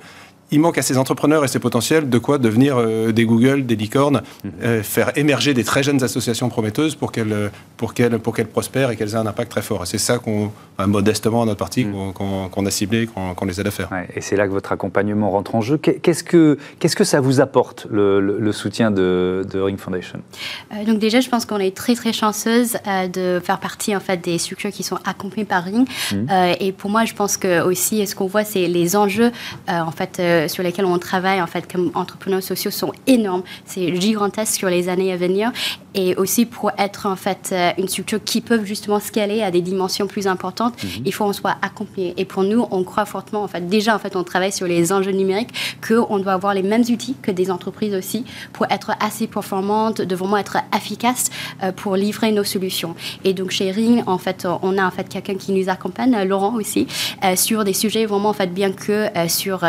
il 0.53 0.61
manque 0.61 0.79
à 0.79 0.83
ces 0.83 0.99
entrepreneurs 0.99 1.45
et 1.45 1.49
ces 1.49 1.59
potentiels 1.59 2.09
de 2.09 2.19
quoi 2.19 2.39
devenir 2.39 2.77
euh, 2.79 3.13
des 3.13 3.25
Google, 3.25 3.67
des 3.67 3.77
licornes, 3.77 4.23
mhm. 4.45 4.53
euh, 4.63 4.83
faire 4.83 5.17
émerger 5.17 5.55
des 5.55 5.65
très 5.65 5.83
jeunes 5.83 6.03
associations 6.03 6.49
prometteuses 6.49 6.95
pour 6.95 7.13
qu'elles 7.13 7.33
euh, 7.33 7.49
pour 7.77 7.95
qu'elles 7.95 8.19
pour 8.19 8.35
qu'elles 8.35 8.49
prospèrent 8.49 8.91
et 8.91 8.97
qu'elles 8.97 9.13
aient 9.13 9.19
un 9.19 9.27
impact 9.27 9.51
très 9.51 9.63
fort. 9.63 9.87
C'est 9.87 9.99
ça 9.99 10.19
qu'on 10.19 10.53
modestement 10.87 11.43
à 11.43 11.45
notre 11.45 11.59
partie 11.59 11.85
mhm. 11.85 12.15
qu'on 12.15 12.67
a 12.67 12.71
ciblé, 12.71 13.07
qu'on 13.07 13.45
les 13.45 13.61
aide 13.61 13.67
à 13.67 13.71
faire. 13.71 13.91
et 14.15 14.23
c'est 14.23 14.35
là 14.35 14.47
que 14.47 14.53
votre 14.53 14.73
accompagnement 14.73 15.31
rentre 15.31 15.55
en 15.55 15.61
jeu. 15.61 15.77
Qu'est-ce 15.77 16.25
que 16.25 16.57
qu'est-ce 16.79 16.97
que 16.97 17.05
ça 17.05 17.21
vous 17.21 17.43
apporte 17.43 17.87
le, 17.91 18.53
soutien 18.53 18.91
de, 18.91 19.47
Ring 19.55 19.79
Foundation? 19.79 20.21
Donc 20.87 20.99
déjà, 20.99 21.21
je 21.21 21.29
pense 21.29 21.45
qu'on 21.45 21.59
est 21.59 21.77
très 21.77 21.95
très 21.95 22.15
chanceuse 22.15 22.79
de 23.13 23.41
faire 23.45 23.61
partie 23.61 23.95
en 23.95 24.01
fait 24.01 24.19
des 24.25 24.39
structures 24.39 24.71
qui 24.71 24.83
sont 24.83 24.99
accompagnées 25.05 25.45
par 25.45 25.65
Ring. 25.65 25.87
Mhm. 26.13 26.29
et 26.59 26.73
pour 26.73 26.91
moi, 26.91 27.05
je 27.05 27.13
pense 27.13 27.37
que 27.37 27.63
aussi, 27.63 28.07
ce 28.07 28.15
qu'on 28.15 28.27
voit, 28.27 28.45
c'est 28.45 28.67
les 28.67 28.97
enjeux 28.97 29.33
en 29.69 29.91
fait 29.91 30.19
sur 30.49 30.63
lesquels 30.63 30.85
on 30.85 30.99
travaille 30.99 31.41
en 31.41 31.47
fait 31.47 31.71
comme 31.71 31.91
entrepreneurs 31.95 32.43
sociaux 32.43 32.71
sont 32.71 32.93
énormes. 33.07 33.43
C'est 33.65 34.01
gigantesque 34.01 34.55
sur 34.55 34.69
les 34.69 34.89
années 34.89 35.13
à 35.13 35.17
venir 35.17 35.53
et 35.95 36.15
aussi 36.17 36.47
pour 36.47 36.71
être 36.79 37.07
en 37.07 37.17
fait 37.17 37.51
euh, 37.53 37.71
une 37.79 37.89
structure 37.89 38.23
qui 38.23 38.41
peut 38.41 38.65
justement 38.65 39.01
scaler 39.01 39.43
à 39.43 39.51
des 39.51 39.61
dimensions 39.61 40.07
plus 40.07 40.27
importantes, 40.27 40.83
mhm. 40.83 41.03
il 41.05 41.13
faut 41.13 41.25
qu'on 41.25 41.33
soit 41.33 41.57
accompagné. 41.63 42.15
Et 42.17 42.25
pour 42.25 42.43
nous, 42.43 42.67
on 42.71 42.85
croit 42.85 43.07
fortement 43.07 43.43
en 43.43 43.49
fait 43.49 43.69
déjà 43.69 43.95
en 43.95 43.99
fait 43.99 44.17
on 44.17 44.25
travaille 44.25 44.53
sur 44.53 44.67
les 44.67 44.93
enjeux 44.93 45.11
numériques 45.11 45.51
qu'on 45.87 46.19
doit 46.19 46.33
avoir 46.33 46.55
les 46.55 46.63
mêmes 46.63 46.83
outils 46.83 47.17
que 47.21 47.31
des 47.31 47.51
entreprises 47.51 47.95
aussi 47.95 48.25
pour 48.53 48.67
être 48.71 48.93
assez 49.01 49.27
performantes, 49.27 50.01
de 50.01 50.15
vraiment 50.15 50.37
être 50.37 50.59
efficaces 50.77 51.31
euh, 51.63 51.73
pour 51.73 51.97
livrer 51.97 52.33
nos 52.33 52.45
solutions. 52.45 52.95
Et 53.25 53.35
donc 53.35 53.51
chez 53.51 53.71
Ring, 53.71 54.03
en 54.07 54.19
fait, 54.19 54.47
on 54.63 54.79
a 54.79 54.87
en 54.87 54.91
fait 54.91 55.09
quelqu'un 55.09 55.35
qui 55.35 55.53
nous 55.53 55.69
accompagne, 55.69 56.17
Laurent 56.25 56.55
aussi, 56.55 56.87
euh, 57.25 57.35
sur 57.37 57.65
des 57.65 57.73
sujets 57.73 58.07
vraiment 58.07 58.31
en 58.31 58.35
fait 58.35 58.53
bien 58.53 58.73
que 58.73 59.09
sur 59.29 59.65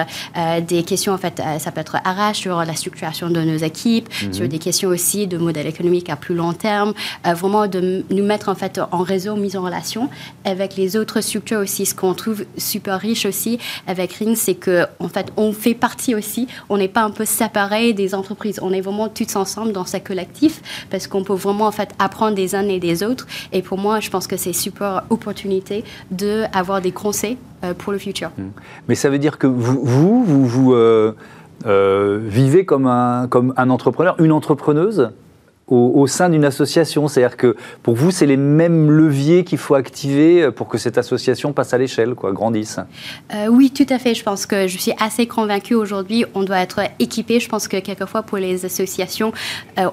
des 0.67 0.83
questions, 0.83 1.13
en 1.13 1.17
fait, 1.17 1.41
ça 1.59 1.71
peut 1.71 1.81
être 1.81 1.97
arrache 2.03 2.39
sur 2.39 2.63
la 2.63 2.75
structuration 2.75 3.29
de 3.29 3.41
nos 3.41 3.57
équipes, 3.57 4.09
mhm. 4.23 4.33
sur 4.33 4.47
des 4.47 4.59
questions 4.59 4.89
aussi 4.89 5.27
de 5.27 5.37
modèle 5.37 5.67
économique 5.67 6.10
à 6.11 6.15
plus 6.15 6.35
long 6.35 6.53
terme, 6.53 6.93
euh, 7.25 7.33
vraiment 7.33 7.67
de 7.67 8.03
nous 8.09 8.23
mettre 8.23 8.49
en 8.49 8.55
fait 8.55 8.79
en 8.91 8.99
réseau, 8.99 9.35
mise 9.35 9.55
en 9.55 9.63
relation 9.63 10.09
avec 10.45 10.75
les 10.75 10.97
autres 10.97 11.21
structures 11.21 11.59
aussi. 11.59 11.85
Ce 11.85 11.95
qu'on 11.95 12.13
trouve 12.13 12.45
super 12.57 12.99
riche 12.99 13.25
aussi 13.25 13.59
avec 13.87 14.13
Ring, 14.13 14.35
c'est 14.35 14.55
que 14.55 14.85
en 14.99 15.07
fait, 15.07 15.31
on 15.37 15.53
fait 15.53 15.73
partie 15.73 16.15
aussi, 16.15 16.47
on 16.69 16.77
n'est 16.77 16.87
pas 16.87 17.03
un 17.03 17.11
peu 17.11 17.25
séparés 17.25 17.93
des 17.93 18.13
entreprises, 18.13 18.59
on 18.61 18.71
est 18.71 18.81
vraiment 18.81 19.09
tous 19.09 19.35
ensemble 19.35 19.71
dans 19.71 19.85
ce 19.85 19.97
collectif 19.97 20.61
parce 20.89 21.07
qu'on 21.07 21.23
peut 21.23 21.33
vraiment 21.33 21.67
en 21.67 21.71
fait 21.71 21.89
apprendre 21.99 22.35
des 22.35 22.55
uns 22.55 22.67
et 22.67 22.79
des 22.79 23.03
autres. 23.03 23.27
Et 23.51 23.61
pour 23.61 23.77
moi, 23.77 23.99
je 23.99 24.09
pense 24.09 24.27
que 24.27 24.37
c'est 24.37 24.53
super 24.53 25.03
opportunité 25.09 25.83
de 26.11 26.43
avoir 26.53 26.81
des 26.81 26.91
conseils 26.91 27.37
euh, 27.63 27.73
pour 27.73 27.91
le 27.91 27.99
futur. 27.99 28.29
Mmh. 28.37 28.43
Mais 28.87 28.95
ça 28.95 29.09
veut 29.09 29.19
dire 29.19 29.37
que 29.37 29.47
vous, 29.47 29.81
vous, 29.83 30.23
vous, 30.45 30.73
euh, 30.73 32.19
vivez 32.23 32.65
comme 32.65 32.87
un, 32.87 33.27
comme 33.27 33.53
un 33.57 33.69
entrepreneur, 33.69 34.15
une 34.19 34.31
entrepreneuse? 34.31 35.11
Au, 35.71 36.05
sein 36.07 36.29
d'une 36.29 36.45
association 36.45 37.07
C'est-à-dire 37.07 37.37
que 37.37 37.55
pour 37.81 37.95
vous, 37.95 38.11
c'est 38.11 38.25
les 38.25 38.37
mêmes 38.37 38.91
leviers 38.91 39.43
qu'il 39.43 39.57
faut 39.57 39.75
activer 39.75 40.51
pour 40.51 40.67
que 40.67 40.77
cette 40.77 40.97
association 40.97 41.53
passe 41.53 41.73
à 41.73 41.77
l'échelle, 41.77 42.13
quoi, 42.13 42.33
grandisse 42.33 42.79
Oui, 43.49 43.71
tout 43.71 43.85
à 43.89 43.97
fait. 43.97 44.13
Je 44.13 44.23
pense 44.23 44.45
que 44.45 44.67
je 44.67 44.77
suis 44.77 44.93
assez 44.99 45.27
convaincue 45.27 45.75
aujourd'hui. 45.75 46.25
On 46.33 46.43
doit 46.43 46.59
être 46.59 46.81
équipé. 46.99 47.39
Je 47.39 47.49
pense 47.49 47.67
que 47.67 47.77
quelquefois, 47.77 48.23
pour 48.23 48.37
les 48.37 48.65
associations, 48.65 49.31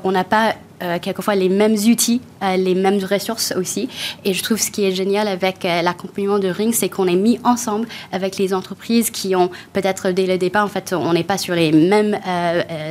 on 0.04 0.12
n'a 0.12 0.24
pas 0.24 0.54
euh, 0.80 0.98
quelquefois 1.00 1.34
les 1.34 1.48
mêmes 1.48 1.74
outils, 1.74 2.20
euh, 2.42 2.56
les 2.56 2.76
mêmes 2.76 3.00
ressources 3.02 3.52
aussi. 3.56 3.88
Et 4.24 4.32
je 4.32 4.42
trouve 4.44 4.58
ce 4.58 4.70
qui 4.70 4.84
est 4.84 4.92
génial 4.92 5.26
avec 5.26 5.64
euh, 5.64 5.82
l'accompagnement 5.82 6.38
de 6.38 6.48
Ring, 6.48 6.72
c'est 6.72 6.88
qu'on 6.88 7.08
est 7.08 7.16
mis 7.16 7.40
ensemble 7.42 7.88
avec 8.12 8.36
les 8.36 8.54
entreprises 8.54 9.10
qui 9.10 9.34
ont 9.34 9.50
peut-être 9.72 10.10
dès 10.10 10.26
le 10.26 10.38
départ, 10.38 10.64
en 10.64 10.68
fait, 10.68 10.92
on 10.92 11.12
n'est 11.12 11.24
pas 11.24 11.36
sur 11.36 11.54
les 11.54 11.72
mêmes 11.72 12.16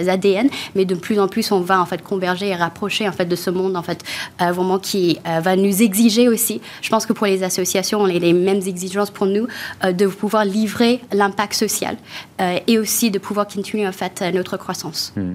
ADN, 0.07 0.49
mais 0.75 0.85
de 0.85 0.95
plus 0.95 1.19
en 1.19 1.27
plus, 1.27 1.51
on 1.51 1.61
va 1.61 1.79
en 1.79 1.85
fait 1.85 2.01
converger 2.01 2.49
et 2.49 2.55
rapprocher 2.55 3.07
en 3.07 3.11
fait 3.11 3.25
de 3.25 3.35
ce 3.35 3.49
monde 3.49 3.77
en 3.77 3.83
fait 3.83 4.03
vraiment 4.39 4.79
qui 4.79 5.19
va 5.25 5.55
nous 5.55 5.81
exiger 5.81 6.27
aussi. 6.27 6.61
Je 6.81 6.89
pense 6.89 7.05
que 7.05 7.13
pour 7.13 7.27
les 7.27 7.43
associations, 7.43 7.99
on 7.99 8.05
a 8.05 8.13
les 8.13 8.33
mêmes 8.33 8.61
exigences 8.65 9.11
pour 9.11 9.25
nous 9.25 9.47
de 9.83 10.07
pouvoir 10.07 10.45
livrer 10.45 11.01
l'impact 11.11 11.53
social 11.53 11.97
et 12.67 12.79
aussi 12.79 13.11
de 13.11 13.19
pouvoir 13.19 13.47
continuer 13.47 13.87
en 13.87 13.91
fait 13.91 14.23
notre 14.33 14.57
croissance. 14.57 15.13
Hmm. 15.15 15.33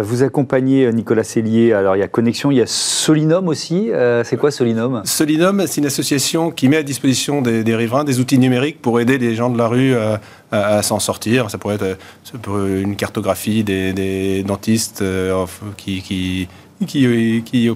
vous 0.00 0.22
accompagnez 0.22 0.92
Nicolas 0.92 1.24
Cellier 1.24 1.72
alors 1.88 1.96
il 1.96 2.00
y 2.00 2.02
a 2.02 2.08
Connexion, 2.08 2.50
il 2.50 2.58
y 2.58 2.60
a 2.60 2.66
Solinum 2.66 3.48
aussi. 3.48 3.90
Euh, 3.90 4.22
c'est 4.22 4.36
quoi 4.36 4.50
Solinum? 4.50 5.00
Solinum, 5.06 5.64
c'est 5.66 5.80
une 5.80 5.86
association 5.86 6.50
qui 6.50 6.68
met 6.68 6.76
à 6.76 6.82
disposition 6.82 7.40
des, 7.40 7.74
riverains 7.74 8.04
des 8.04 8.20
outils 8.20 8.38
numériques 8.38 8.82
pour 8.82 9.00
aider 9.00 9.16
les 9.16 9.34
gens 9.34 9.48
de 9.48 9.56
la 9.56 9.68
rue 9.68 9.94
à, 10.52 10.82
s'en 10.82 10.98
sortir. 10.98 11.50
Ça 11.50 11.56
pourrait 11.56 11.76
être 11.76 11.98
une 12.46 12.94
cartographie 12.94 13.64
des, 13.64 14.42
dentistes 14.42 15.00
euh, 15.00 15.46
qui, 15.78 16.02
qui, 16.86 17.70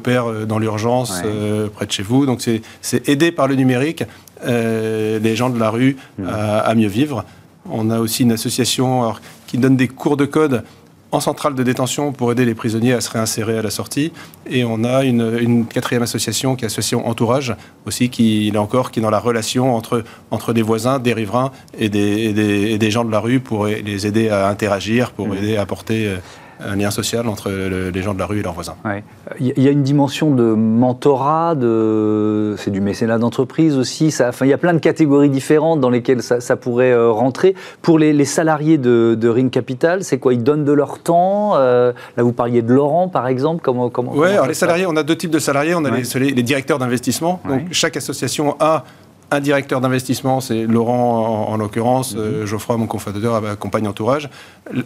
dans 0.47 0.59
l'urgence 0.59 1.23
euh, 1.25 1.69
près 1.69 1.87
de 1.87 1.93
chez 1.93 2.03
vous. 2.03 2.27
Donc 2.27 2.47
c'est 2.83 3.09
aider 3.09 3.33
par 3.33 3.49
le 3.49 3.55
numérique 3.55 4.05
les 4.45 5.37
gens 5.37 5.49
de 5.49 5.59
la 5.59 5.71
rue 5.71 5.97
mmh. 6.19 6.29
à, 6.29 6.75
mieux 6.75 6.89
vivre. 6.89 7.25
On 7.71 7.89
a 7.89 7.99
aussi 7.99 8.25
une 8.25 8.33
association 8.33 9.15
qui 9.47 9.57
donne 9.57 9.77
des 9.77 9.89
cours 9.89 10.19
de 10.19 10.27
code 10.27 10.65
en 11.13 11.21
centrale 11.21 11.55
de 11.55 11.63
détention 11.63 12.13
pour 12.13 12.33
aider 12.33 12.47
les 12.47 12.55
prisonniers 12.55 12.95
à 12.95 13.01
se 13.03 13.11
réinsérer 13.11 13.59
à 13.59 13.63
la 13.63 13.71
sortie. 13.71 14.13
Et 14.51 14.65
on 14.65 14.83
a 14.83 15.05
une, 15.05 15.67
quatrième 15.67 16.03
association 16.03 16.57
qui 16.57 16.65
est 16.65 16.67
l'association 16.67 17.07
Entourage, 17.07 17.55
aussi, 17.87 18.09
qui, 18.09 18.51
là 18.51 18.63
encore, 18.63 18.91
qui 18.91 19.01
est 19.01 19.03
dans 19.03 19.11
la 19.11 19.19
relation 19.19 19.77
entre, 19.77 20.05
entre 20.31 20.53
des 20.55 20.63
voisins, 20.63 20.99
des 20.99 21.13
riverains 21.13 21.53
et 21.79 21.91
des, 21.91 22.33
des, 22.79 22.91
gens 22.91 23.05
de 23.05 23.13
la 23.13 23.21
rue 23.21 23.41
pour 23.41 23.67
les 23.67 24.07
aider 24.07 24.31
à 24.31 24.49
interagir, 24.49 25.13
pour 25.13 25.29
mmh. 25.29 25.37
aider 25.37 25.57
à 25.57 25.63
apporter 25.63 26.07
euh, 26.07 26.17
un 26.65 26.77
lien 26.77 26.91
social 26.91 27.29
entre 27.29 27.51
les 27.51 28.03
gens 28.03 28.15
de 28.15 28.19
la 28.19 28.27
rue 28.27 28.41
et 28.41 28.43
leurs 28.43 28.55
voisins. 28.55 28.77
Il 29.41 29.53
y 29.57 29.69
a 29.69 29.71
une 29.71 29.83
dimension 29.83 30.35
de 30.35 30.45
mentorat, 30.45 31.55
de... 31.55 32.55
c'est 32.59 32.71
du 32.71 32.81
mécénat 32.81 33.19
d'entreprise 33.19 33.77
aussi. 33.77 34.11
Ça... 34.11 34.29
Enfin, 34.29 34.47
il 34.47 34.49
y 34.49 34.53
a 34.55 34.59
plein 34.59 34.75
de 34.75 34.79
catégories 34.79 35.31
différentes 35.31 35.81
dans 35.81 35.91
lesquelles 35.91 36.23
ça, 36.23 36.57
pourrait 36.57 36.93
euh, 36.93 37.11
rentrer. 37.11 37.55
Pour 37.81 37.99
les, 37.99 38.25
salariés 38.25 38.79
de, 38.79 39.29
Ring 39.29 39.51
Capital, 39.51 40.05
c'est 40.05 40.19
quoi? 40.19 40.35
Ils 40.35 40.43
donnent 40.43 40.65
de 40.65 40.73
leur 40.73 40.99
temps 40.99 41.53
euh, 41.57 41.93
Là, 42.17 42.23
vous 42.23 42.33
parliez 42.33 42.63
de 42.63 42.73
Laurent, 42.73 43.09
par 43.09 43.27
exemple. 43.27 43.63
Comment, 43.63 43.91
alors 44.23 44.47
les 44.47 44.55
salariés, 44.55 44.87
on 44.87 44.97
a 44.97 45.03
deux 45.03 45.17
types 45.17 45.31
de 45.31 45.39
salariés. 45.39 45.75
On 45.75 45.85
a 45.85 45.91
les, 45.91 46.31
les, 46.31 46.43
directeurs 46.43 46.79
d'investissement. 46.79 47.41
Donc, 47.49 47.69
chaque 47.73 47.97
association 47.97 48.57
a 48.61 48.85
un 49.33 49.41
directeur 49.41 49.81
d'investissement, 49.81 50.41
c'est 50.41 50.67
Laurent 50.67 51.49
en, 51.49 51.57
l'occurrence, 51.57 52.15
mhm. 52.15 52.21
euh, 52.21 52.47
Geoffroy, 52.47 52.77
mon 52.77 52.87
cofondateur, 52.87 53.45
accompagne 53.47 53.89
entourage, 53.89 54.29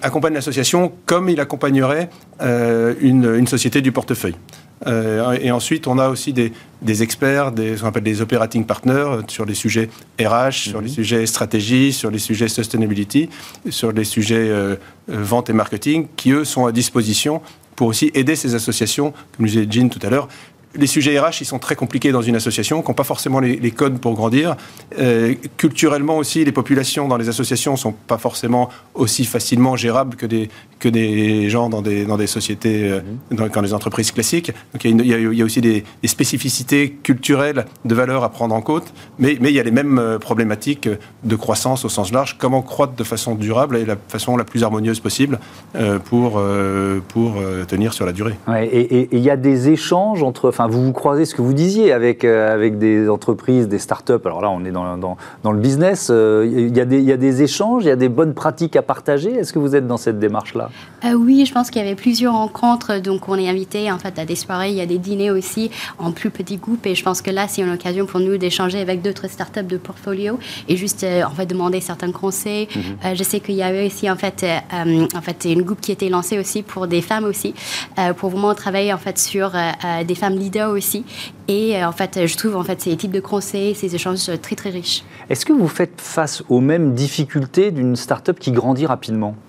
accompagne 0.03 0.35
l'association 0.35 0.93
comme 1.05 1.29
il 1.29 1.41
accompagnerait 1.41 2.09
euh, 2.41 2.95
une, 3.01 3.47
société 3.47 3.81
du 3.81 3.93
portefeuille. 3.93 4.37
et 5.41 5.51
ensuite, 5.51 5.87
on 5.87 5.99
a 5.99 6.09
aussi 6.09 6.33
des, 6.33 6.53
des 6.83 7.03
experts, 7.03 7.53
des, 7.53 7.77
ce 7.77 7.83
qu'on 7.83 7.89
appelle 7.89 8.03
des 8.03 8.21
operating 8.21 8.65
partners 8.65 9.23
sur 9.29 9.45
les 9.45 9.55
sujets 9.55 9.89
RH, 10.21 10.71
sur 10.71 10.81
les 10.81 10.89
mhm. 10.89 10.95
sujets 10.95 11.27
stratégie, 11.27 11.93
sur 11.93 12.11
les 12.11 12.19
sujets 12.19 12.49
sustainability, 12.49 13.29
sur 13.71 13.93
les 13.93 14.05
sujets 14.05 14.51
vente 15.09 15.51
et 15.51 15.53
marketing, 15.53 16.07
qui 16.17 16.31
eux 16.31 16.45
sont 16.45 16.67
à 16.67 16.73
disposition 16.73 17.41
pour 17.77 17.89
aussi 17.89 18.11
aider 18.15 18.37
ces 18.37 18.55
associations, 18.55 19.13
comme 19.37 19.47
le 19.47 19.53
disait 19.53 19.67
Jean 19.71 19.89
tout 19.89 20.01
à 20.03 20.11
l'heure, 20.11 20.29
les 20.75 20.87
sujets 20.87 21.19
RH, 21.19 21.41
ils 21.41 21.47
sont 21.47 21.59
très 21.59 21.77
compliqués 21.77 22.13
dans 22.13 22.23
une 22.23 22.37
association, 22.37 22.83
qui 22.83 22.89
n'ont 22.89 22.95
pas 22.95 23.05
forcément 23.05 23.41
les, 23.41 23.71
codes 23.71 23.99
pour 23.99 24.15
grandir. 24.15 24.57
Euh, 24.99 25.35
culturellement 25.57 26.19
aussi, 26.19 26.45
les 26.45 26.53
populations 26.53 27.09
dans 27.09 27.17
les 27.17 27.29
associations 27.29 27.73
ne 27.73 27.79
sont 27.79 27.93
pas 27.93 28.19
forcément 28.19 28.71
aussi 28.95 29.25
facilement 29.25 29.77
gérables 29.77 30.17
que 30.17 30.27
des, 30.27 30.51
que 30.79 30.89
des 30.89 31.49
gens 31.49 31.69
dans 31.69 31.83
des, 31.83 32.05
dans 32.05 32.17
des 32.17 32.27
sociétés, 32.27 32.91
euh, 32.91 33.01
mhm. 33.31 33.49
dans, 33.49 33.61
les 33.61 33.75
entreprises 33.75 34.13
classiques. 34.13 34.53
Donc 34.73 34.85
il 34.85 35.07
y, 35.07 35.43
a, 35.43 35.45
aussi 35.45 35.61
des, 35.61 35.85
spécificités 36.05 36.91
culturelles 37.03 37.67
de 37.85 37.95
valeur 37.95 38.25
à 38.25 38.29
prendre 38.31 38.55
en 38.55 38.61
compte, 38.61 38.93
mais, 39.19 39.37
mais 39.41 39.51
il 39.51 39.55
y 39.55 39.61
a 39.61 39.63
les 39.63 39.71
mêmes 39.71 39.99
euh, 39.99 40.19
problématiques 40.19 40.89
de 41.25 41.37
croissance 41.37 41.85
au 41.85 41.89
sens 41.89 42.13
large. 42.13 42.37
Comment 42.39 42.63
croître 42.63 42.95
de 42.95 43.05
façon 43.05 43.35
durable 43.35 43.77
et 43.77 43.85
la 43.85 43.97
façon 44.09 44.37
la 44.37 44.45
plus 44.45 44.63
harmonieuse 44.63 45.01
possible 45.01 45.39
pour, 46.05 46.41
pour 47.09 47.35
tenir 47.69 47.93
sur 47.93 48.07
la 48.07 48.13
durée. 48.13 48.35
et 48.63 49.09
il 49.13 49.21
y 49.21 49.31
a 49.31 49.37
des 49.37 49.69
échanges 49.71 50.23
entre... 50.23 50.49
Enfin, 50.49 50.67
vous 50.69 50.85
vous 50.85 50.93
croisez 50.93 51.25
ce 51.25 51.35
que 51.35 51.43
vous 51.43 51.53
disiez 51.53 51.93
avec, 51.93 52.25
euh, 52.25 52.53
avec 52.53 52.79
des 52.79 53.09
entreprises, 53.09 53.69
des 53.69 53.79
startups. 53.79 54.13
Alors 54.25 54.41
là, 54.41 54.51
on 54.51 54.65
est 54.65 54.71
dans, 54.71 54.97
dans, 54.97 55.17
dans 55.43 55.53
le 55.53 55.59
business. 55.59 56.09
Euh, 56.11 56.49
il 56.51 56.77
y, 56.77 56.81
a 56.81 56.85
des, 56.85 56.99
il 56.99 57.05
y, 57.05 57.13
a 57.13 57.17
des 57.17 57.43
échanges, 57.43 57.85
il 57.85 57.89
y 57.89 57.91
a 57.91 57.97
des 57.97 58.09
bonnes 58.09 58.35
pratiques 58.35 58.77
à 58.77 58.83
partager. 58.83 59.33
Est-ce 59.35 59.53
que 59.53 59.59
vous 59.59 59.75
êtes 59.75 59.87
dans 59.87 59.97
cette 59.97 60.19
démarche-là? 60.19 60.66
Euh, 61.05 61.13
Oui, 61.13 61.45
je 61.47 61.53
pense 61.53 61.71
qu'il 61.71 61.83
y 61.83 61.85
avait 61.85 61.95
plusieurs 61.95 62.35
rencontres. 62.35 62.99
Donc, 62.99 63.29
on 63.29 63.37
est 63.37 63.49
invité 63.49 63.91
en 63.91 63.99
fait 63.99 64.19
à 64.19 64.25
des 64.25 64.37
soirées. 64.37 64.71
Il 64.71 64.77
y 64.77 64.81
a 64.81 64.87
des 64.87 64.99
dîners 64.99 65.31
aussi 65.31 65.71
en 65.99 66.13
plus 66.13 66.31
petits 66.31 66.57
groupes. 66.57 66.87
Et 66.87 66.95
je 66.95 67.03
pense 67.03 67.23
que 67.23 67.31
là, 67.31 67.49
c'est 67.49 67.63
une 67.63 67.73
occasion 67.73 68.07
pour 68.07 68.21
nous 68.21 68.37
d'échanger 68.37 68.81
avec 68.81 69.03
d'autres 69.03 69.29
startups 69.29 69.63
de 69.63 69.77
portfolio 69.77 70.39
et 70.69 70.77
juste 70.77 71.05
en 71.05 71.31
fait 71.31 71.47
demander 71.47 71.81
certains 71.81 72.13
conseils. 72.13 72.69
Mhm. 72.75 73.15
je 73.15 73.23
sais 73.23 73.41
qu'il 73.41 73.55
y 73.55 73.63
avait 73.63 73.87
aussi 73.87 74.11
en 74.11 74.17
fait, 74.17 74.45
en 74.73 75.21
fait 75.21 75.45
une 75.45 75.63
groupe 75.63 75.81
qui 75.81 75.93
était 75.93 76.09
lancé 76.09 76.39
aussi 76.39 76.63
pour 76.63 76.87
des 76.87 77.03
femmes 77.03 77.25
aussi, 77.25 77.55
pour 78.17 78.31
vraiment 78.31 78.55
travailler 78.55 78.93
en 78.93 78.99
fait 78.99 79.19
sur 79.19 79.53
des 80.07 80.15
femmes 80.15 80.37
leaders 80.37 80.71
aussi. 80.71 81.05
Et 81.49 81.77
euh, 81.77 81.89
en 81.89 81.93
fait, 81.93 82.27
je 82.27 82.37
trouve 82.37 82.57
en 82.57 82.65
fait 82.65 82.81
ces 82.81 82.97
types 82.97 83.13
de 83.13 83.21
conseils, 83.21 83.75
ces 83.75 83.95
échanges 83.95 84.31
très 84.43 84.57
très 84.57 84.71
riches. 84.71 85.05
Est-ce 85.31 85.47
que 85.47 85.53
vous 85.53 85.69
faites 85.69 86.01
face 86.01 86.43
aux 86.49 86.61
mêmes 86.61 86.95
difficultés 86.95 87.71
d'une 87.71 87.97
start-up 87.97 88.39
qui 88.39 88.53
grandit 88.53 88.87
rapidement? 88.87 89.35
euh, 89.37 89.46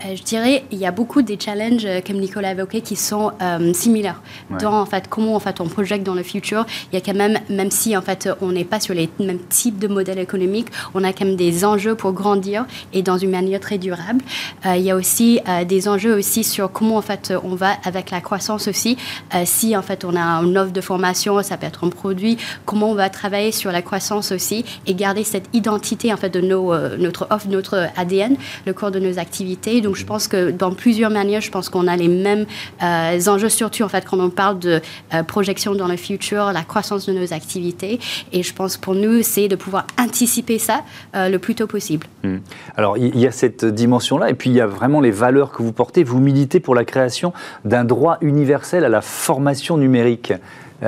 je 0.00 0.22
dirais 0.22 0.64
il 0.70 0.78
y 0.78 0.86
a 0.86 0.92
beaucoup 0.92 1.22
des 1.22 1.38
challenges, 1.38 1.84
euh, 1.84 2.00
comme 2.06 2.18
Nicolas 2.18 2.48
a 2.48 2.52
évoqué, 2.52 2.80
qui 2.80 2.96
sont 2.96 3.32
euh, 3.42 3.72
similaires 3.72 4.22
dans 4.60 4.80
en 4.80 4.86
fait, 4.86 5.08
comment 5.08 5.34
en 5.34 5.40
fait, 5.40 5.60
on 5.60 5.68
projette 5.68 6.02
dans 6.02 6.14
le 6.14 6.22
futur. 6.22 6.64
Il 6.92 6.98
y 6.98 6.98
a 6.98 7.04
quand 7.04 7.14
même, 7.16 7.38
même 7.48 7.70
si 7.70 7.96
en 7.96 8.02
fait, 8.02 8.28
on 8.40 8.52
n'est 8.52 8.64
pas 8.64 8.80
sur 8.80 8.94
les 8.94 9.08
mêmes 9.18 9.40
types 9.48 9.78
de 9.78 9.88
modèles 9.88 10.18
économiques, 10.18 10.68
on 10.94 11.04
a 11.04 11.12
quand 11.12 11.24
même 11.24 11.36
des 11.36 11.64
enjeux 11.64 11.94
pour 11.94 12.12
grandir 12.12 12.66
et 12.92 13.02
dans 13.02 13.18
une 13.18 13.30
manière 13.30 13.60
très 13.60 13.78
durable. 13.78 14.22
il 14.64 14.82
y 14.82 14.90
a 14.90 14.96
aussi 14.96 15.40
des 15.66 15.88
enjeux 15.88 16.14
aussi 16.16 16.44
sur 16.44 16.70
comment 16.70 16.96
en 16.96 17.02
fait, 17.02 17.32
on 17.42 17.54
va 17.54 17.72
avec 17.84 18.10
la 18.10 18.20
croissance 18.20 18.68
aussi. 18.68 18.96
si 19.44 19.76
en 19.76 19.82
fait, 19.82 20.04
on 20.04 20.16
a 20.16 20.42
une 20.42 20.56
offre 20.58 20.72
de 20.72 20.80
formation, 20.80 21.42
ça 21.42 21.56
peut 21.56 21.66
être 21.66 21.84
un 21.84 21.90
produit, 21.90 22.36
comment 22.64 22.90
on 22.90 22.94
va 22.94 23.10
travailler 23.10 23.52
sur 23.52 23.72
la 23.72 23.82
croissance 23.82 24.32
aussi 24.32 24.64
et 24.86 24.94
garder 24.94 25.24
cette 25.24 25.48
identité 25.52 26.12
en 26.12 26.16
fait, 26.16 26.30
de 26.30 26.40
nos, 26.40 26.76
notre 26.96 27.26
offre, 27.30 27.48
notre 27.48 27.88
ADN, 27.96 28.36
le 28.66 28.72
corps 28.72 28.90
de 28.90 28.98
nos 28.98 29.18
activités. 29.18 29.80
Donc, 29.80 29.87
je 29.96 30.04
pense 30.04 30.28
que 30.28 30.50
dans 30.50 30.72
plusieurs 30.72 31.10
manières, 31.10 31.40
je 31.40 31.50
pense 31.50 31.68
qu'on 31.68 31.86
a 31.86 31.96
les 31.96 32.08
mêmes 32.08 32.46
euh, 32.82 33.18
enjeux, 33.26 33.48
surtout 33.48 33.82
en 33.82 33.88
fait 33.88 34.04
quand 34.04 34.18
on 34.18 34.30
parle 34.30 34.58
de 34.58 34.80
euh, 35.14 35.22
projection 35.22 35.74
dans 35.74 35.88
le 35.88 35.96
futur, 35.96 36.52
la 36.52 36.62
croissance 36.62 37.06
de 37.06 37.12
nos 37.12 37.32
activités. 37.32 38.00
Et 38.32 38.42
je 38.42 38.54
pense 38.54 38.76
pour 38.76 38.94
nous, 38.94 39.22
c'est 39.22 39.48
de 39.48 39.56
pouvoir 39.56 39.86
anticiper 39.98 40.58
ça 40.58 40.82
euh, 41.14 41.28
le 41.28 41.38
plus 41.38 41.54
tôt 41.54 41.66
possible. 41.66 42.06
Hmm. 42.24 42.38
Alors, 42.76 42.96
il 42.96 43.18
y 43.18 43.26
a 43.26 43.32
cette 43.32 43.64
dimension-là, 43.64 44.30
et 44.30 44.34
puis 44.34 44.50
il 44.50 44.56
y 44.56 44.60
a 44.60 44.66
vraiment 44.66 45.00
les 45.00 45.10
valeurs 45.10 45.52
que 45.52 45.62
vous 45.62 45.72
portez. 45.72 46.04
Vous 46.04 46.20
militez 46.20 46.60
pour 46.60 46.74
la 46.74 46.84
création 46.84 47.32
d'un 47.64 47.84
droit 47.84 48.18
universel 48.20 48.84
à 48.84 48.88
la 48.88 49.00
formation 49.00 49.76
numérique. 49.76 50.32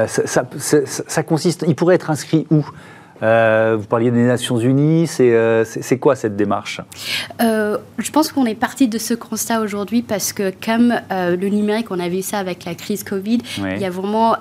ça, 0.06 1.22
consiste, 1.22 1.64
il 1.66 1.74
pourrait 1.74 1.96
être 1.96 2.10
inscrit 2.10 2.46
où? 2.50 2.64
Euh, 3.22 3.76
vous 3.78 3.87
parliez 3.87 4.11
des 4.11 4.22
Nations 4.24 4.59
Unies, 4.59 5.06
c'est 5.06 5.33
euh, 5.33 5.64
quoi 6.00 6.16
cette 6.16 6.37
démarche? 6.37 6.80
Euh, 7.42 7.78
Je 7.98 8.11
pense 8.11 8.33
qu'on 8.33 8.46
est 8.46 8.54
parti 8.54 8.88
de 8.88 8.98
ce 8.98 9.14
constat 9.14 9.61
aujourd'hui 9.61 10.02
parce 10.02 10.33
que 10.33 10.52
comme 10.64 10.94
le 11.11 11.48
numérique, 11.48 11.90
on 11.90 12.00
a 12.00 12.09
vu 12.09 12.22
ça 12.22 12.38
avec 12.38 12.64
la 12.64 12.74
crise 12.74 13.04
Covid, 13.04 13.38
il 13.59 13.78
y 13.78 13.85
a 13.85 13.90
vraiment 13.90 14.37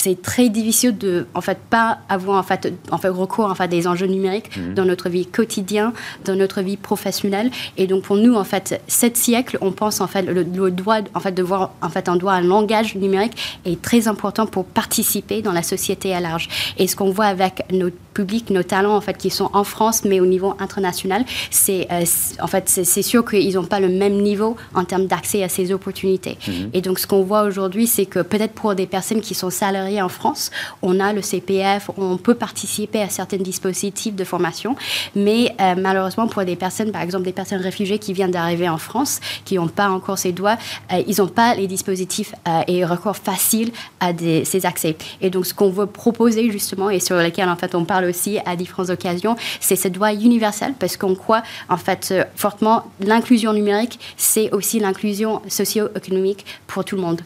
c'est 0.00 0.20
très 0.20 0.48
difficile 0.48 0.96
de 0.96 1.26
en 1.34 1.40
fait 1.40 1.58
pas 1.70 1.98
avoir 2.08 2.38
en 2.38 2.42
fait, 2.42 2.72
en 2.90 2.98
fait 2.98 3.08
recours 3.08 3.46
en 3.46 3.54
fait 3.54 3.68
des 3.68 3.86
enjeux 3.86 4.06
numériques 4.06 4.56
mhm. 4.56 4.74
dans 4.74 4.84
notre 4.84 5.08
vie 5.08 5.26
quotidienne, 5.26 5.92
dans 6.24 6.36
notre 6.36 6.60
vie 6.60 6.76
professionnelle. 6.76 7.50
Et 7.76 7.86
donc 7.86 8.04
pour 8.04 8.16
nous 8.16 8.34
en 8.34 8.44
fait, 8.44 8.80
sept 8.86 9.16
siècles, 9.16 9.58
on 9.60 9.72
pense 9.72 10.00
en 10.00 10.06
fait 10.06 10.22
le, 10.22 10.44
droit 10.70 10.98
en 11.14 11.20
fait 11.20 11.32
de 11.32 11.42
voir 11.42 11.72
en 11.82 11.88
fait 11.88 12.08
un 12.08 12.16
droit 12.16 12.32
un 12.32 12.42
langage 12.42 12.94
numérique 12.94 13.60
est 13.64 13.80
très 13.80 14.08
important 14.08 14.46
pour 14.46 14.64
participer 14.64 15.42
dans 15.42 15.52
la 15.52 15.62
société 15.62 16.14
à 16.14 16.20
large. 16.20 16.48
Et 16.78 16.86
ce 16.86 16.96
qu'on 16.96 17.10
voit 17.10 17.26
avec 17.26 17.62
nos 17.72 17.90
publics, 18.20 18.50
nos 18.50 18.64
talents 18.64 18.96
en 18.96 19.00
fait 19.06 19.16
qui 19.16 19.30
sont 19.30 19.48
en 19.52 19.62
France 19.62 19.98
mais 20.04 20.18
au 20.18 20.26
niveau 20.26 20.50
international, 20.58 21.22
c'est 21.50 21.86
euh, 21.92 22.04
en 22.40 22.48
fait 22.52 22.64
c'est 22.68 23.06
sûr 23.12 23.22
qu'ils 23.28 23.54
n'ont 23.54 23.70
pas 23.74 23.80
le 23.86 23.90
même 24.02 24.16
niveau 24.30 24.56
en 24.74 24.84
termes 24.90 25.06
d'accès 25.06 25.40
à 25.44 25.48
ces 25.56 25.66
opportunités. 25.72 26.36
Mhm. 26.48 26.70
Et 26.74 26.80
donc 26.80 26.98
ce 26.98 27.06
qu'on 27.06 27.22
voit 27.22 27.42
aujourd'hui, 27.42 27.86
c'est 27.86 28.06
que 28.06 28.20
peut-être 28.32 28.54
pour 28.60 28.74
des 28.74 28.88
personnes 28.96 29.20
qui 29.20 29.34
sont 29.42 29.50
salariées 29.50 30.02
en 30.02 30.08
France, 30.08 30.50
on 30.82 30.98
a 30.98 31.12
le 31.12 31.22
CPF, 31.22 31.90
on 31.96 32.16
peut 32.16 32.34
participer 32.34 33.00
à 33.02 33.08
certains 33.08 33.42
dispositifs 33.50 34.16
de 34.22 34.24
formation, 34.24 34.74
mais 35.14 35.54
euh, 35.60 35.74
malheureusement 35.78 36.26
pour 36.26 36.44
des 36.44 36.56
personnes, 36.56 36.90
par 36.90 37.02
exemple 37.02 37.24
des 37.24 37.36
personnes 37.40 37.62
réfugiées 37.70 38.00
qui 38.04 38.12
viennent 38.12 38.36
d'arriver 38.38 38.68
en 38.68 38.78
France, 38.78 39.20
qui 39.44 39.54
n'ont 39.56 39.68
pas 39.68 39.88
encore 39.90 40.18
ces 40.18 40.32
droits, 40.32 40.58
euh, 40.92 41.02
ils 41.06 41.16
n'ont 41.20 41.34
pas 41.42 41.54
les 41.54 41.68
dispositifs 41.68 42.32
euh, 42.48 42.62
et 42.66 42.84
recours 42.84 43.16
facile 43.16 43.70
à 44.00 44.08
ces 44.44 44.66
accès. 44.66 44.96
Et 45.20 45.30
donc 45.30 45.46
ce 45.46 45.54
qu'on 45.54 45.70
veut 45.70 45.86
proposer 45.86 46.50
justement 46.50 46.90
et 46.90 47.00
sur 47.00 47.16
lequel 47.16 47.48
en 47.48 47.56
fait 47.56 47.74
on 47.74 47.84
parle 47.84 48.07
aussi 48.08 48.38
à 48.44 48.56
différentes 48.56 48.90
occasions, 48.90 49.36
c'est 49.60 49.76
ce 49.76 49.88
droit 49.88 50.12
universel 50.12 50.74
parce 50.78 50.96
qu'on 50.96 51.14
croit 51.14 51.42
en 51.68 51.76
fait 51.76 52.14
fortement 52.36 52.84
l'inclusion 53.00 53.52
numérique, 53.52 53.98
c'est 54.16 54.50
aussi 54.52 54.80
l'inclusion 54.80 55.42
socio-économique 55.48 56.44
pour 56.66 56.84
tout 56.84 56.96
le 56.96 57.02
monde. 57.02 57.22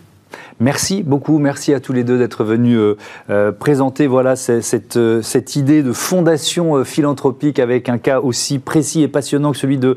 Merci 0.60 1.02
beaucoup, 1.02 1.38
merci 1.38 1.74
à 1.74 1.80
tous 1.80 1.92
les 1.92 2.04
deux 2.04 2.18
d'être 2.18 2.44
venus 2.44 2.78
euh, 2.78 2.96
euh, 3.30 3.52
présenter 3.52 4.06
voilà, 4.06 4.36
cette, 4.36 4.96
euh, 4.96 5.22
cette, 5.22 5.56
idée 5.56 5.82
de 5.82 5.92
fondation 5.92 6.84
philanthropique 6.84 7.58
avec 7.58 7.88
un 7.88 7.98
cas 7.98 8.20
aussi 8.20 8.58
précis 8.58 9.02
et 9.02 9.08
passionnant 9.08 9.52
que 9.52 9.58
celui 9.58 9.78
de 9.78 9.96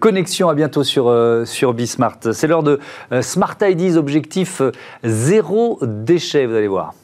Connexion. 0.00 0.48
À 0.48 0.54
bientôt 0.54 0.84
sur, 0.84 1.12
sur 1.44 1.74
Bismart. 1.74 2.18
C'est 2.32 2.46
l'heure 2.46 2.62
de 2.62 2.80
Smart 3.20 3.56
IDs, 3.60 3.96
objectif 3.96 4.62
zéro 5.04 5.78
déchet, 5.82 6.46
vous 6.46 6.54
allez 6.54 6.68
voir. 6.68 6.94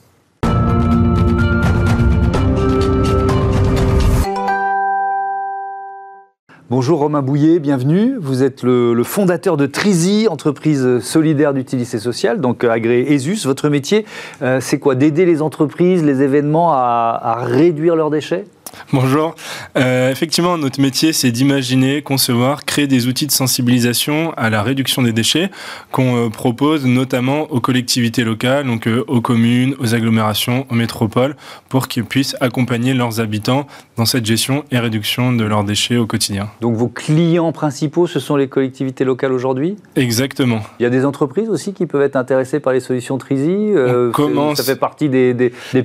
Bonjour 6.72 7.00
Romain 7.00 7.20
Bouillet, 7.20 7.58
bienvenue. 7.58 8.16
Vous 8.18 8.42
êtes 8.42 8.62
le, 8.62 9.04
fondateur 9.04 9.58
de 9.58 9.66
Trizy, 9.66 10.26
entreprise 10.26 11.00
solidaire 11.00 11.52
d'utilité 11.52 11.98
sociale, 11.98 12.40
donc 12.40 12.64
euh, 12.64 12.70
agréé 12.70 13.12
ESUS. 13.12 13.44
Votre 13.44 13.68
métier, 13.68 14.06
euh, 14.40 14.58
c'est 14.58 14.78
quoi? 14.78 14.94
D'aider 14.94 15.26
les 15.26 15.42
entreprises, 15.42 16.02
les 16.02 16.22
événements 16.22 16.72
à 16.72 17.44
réduire 17.44 17.94
leurs 17.94 18.08
déchets? 18.08 18.46
Bonjour. 18.94 19.34
Euh, 19.78 20.10
effectivement, 20.10 20.58
notre 20.58 20.78
métier, 20.78 21.14
c'est 21.14 21.30
d'imaginer, 21.30 22.02
concevoir, 22.02 22.66
créer 22.66 22.86
des 22.86 23.06
outils 23.06 23.26
de 23.26 23.32
sensibilisation 23.32 24.34
à 24.36 24.50
la 24.50 24.62
réduction 24.62 25.00
des 25.00 25.14
déchets 25.14 25.50
qu'on 25.92 26.26
euh, 26.26 26.28
propose 26.28 26.84
notamment 26.84 27.50
aux 27.50 27.60
collectivités 27.60 28.22
locales, 28.22 28.66
donc 28.66 28.86
euh, 28.86 29.02
aux 29.08 29.22
communes, 29.22 29.74
aux 29.78 29.94
agglomérations, 29.94 30.66
aux 30.68 30.74
métropoles, 30.74 31.36
pour 31.70 31.88
qu'ils 31.88 32.04
puissent 32.04 32.36
accompagner 32.42 32.92
leurs 32.92 33.18
habitants 33.18 33.66
dans 33.96 34.04
cette 34.04 34.26
gestion 34.26 34.64
et 34.70 34.78
réduction 34.78 35.32
de 35.32 35.44
leurs 35.44 35.64
déchets 35.64 35.96
au 35.96 36.06
quotidien. 36.06 36.50
Donc 36.60 36.76
vos 36.76 36.88
clients 36.88 37.52
principaux, 37.52 38.06
ce 38.06 38.20
sont 38.20 38.36
les 38.36 38.48
collectivités 38.48 39.04
locales 39.04 39.32
aujourd'hui? 39.32 39.76
Exactement. 39.96 40.60
Il 40.80 40.82
y 40.82 40.86
a 40.86 40.90
des 40.90 41.06
entreprises 41.06 41.48
aussi 41.48 41.72
qui 41.72 41.86
peuvent 41.86 42.02
être 42.02 42.16
intéressées 42.16 42.60
par 42.60 42.74
les 42.74 42.80
solutions 42.80 43.16
Trizy. 43.16 43.72
commence... 44.12 44.58
Ça 44.58 44.64
fait 44.64 44.78
partie 44.78 45.08
des, 45.08 45.32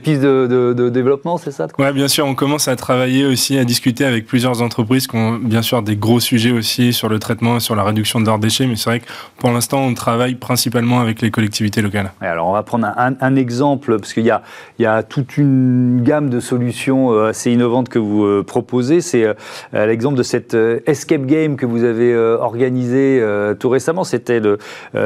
pistes 0.04 0.24
de, 0.24 0.90
développement, 0.90 1.38
c'est 1.38 1.52
ça? 1.52 1.68
Oui, 1.80 1.94
bien 1.94 2.10
sûr. 2.10 2.26
On 2.26 2.36
commence 2.36 2.68
à 2.68 2.76
travaillé 2.98 3.28
aussi, 3.28 3.60
à 3.60 3.64
discuter 3.64 4.06
avec 4.06 4.26
plusieurs 4.26 4.64
entreprises 4.64 5.06
qui 5.06 5.16
ont 5.16 5.36
bien 5.36 5.62
sûr 5.62 5.84
des 5.84 5.96
gros 5.96 6.20
sujets 6.20 6.50
aussi 6.50 6.94
sur 6.94 7.10
le 7.10 7.20
traitement 7.20 7.58
et 7.58 7.60
sur 7.60 7.76
la 7.76 7.84
réduction 7.84 8.20
de 8.20 8.26
leurs 8.26 8.40
déchets, 8.40 8.66
mais 8.66 8.76
c'est 8.76 8.90
vrai 8.90 9.02
que 9.02 9.06
pour 9.38 9.52
l'instant, 9.52 9.84
on 9.84 9.94
travaille 9.94 10.34
principalement 10.34 11.00
avec 11.00 11.22
les 11.22 11.30
collectivités 11.30 11.84
locales. 11.84 12.12
alors, 12.22 12.48
on 12.48 12.54
va 12.54 12.64
prendre 12.64 12.88
un, 12.98 13.36
exemple, 13.36 14.00
parce 14.00 14.14
qu'il 14.14 14.26
y 14.26 14.32
a, 14.32 14.42
il 14.80 14.82
y 14.82 14.88
a 14.88 15.04
toute 15.04 15.38
une 15.38 16.02
gamme 16.02 16.32
de 16.32 16.40
solutions 16.40 17.12
euh, 17.12 17.30
assez 17.30 17.52
innovantes 17.52 17.88
que 17.88 18.00
vous 18.00 18.26
euh, 18.26 18.44
proposez. 18.44 19.02
C'est 19.02 19.26
euh, 19.26 19.86
l'exemple 19.86 20.18
de 20.18 20.24
cette 20.24 20.58
escape 20.88 21.28
game 21.28 21.56
que 21.56 21.68
vous 21.68 21.84
avez 21.84 22.18
organisé 22.18 23.24
tout 23.60 23.70
récemment. 23.70 24.06
C'était 24.06 24.40
le 24.40 24.58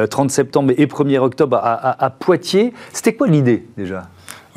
30 0.09 0.31
septembre 0.31 0.71
et 0.77 0.85
1er 0.85 1.17
octobre 1.17 1.59
à 1.61 2.09
Poitiers. 2.09 2.71
C'était 2.93 3.15
quoi 3.15 3.27
l'idée 3.27 3.65
déjà? 3.75 4.03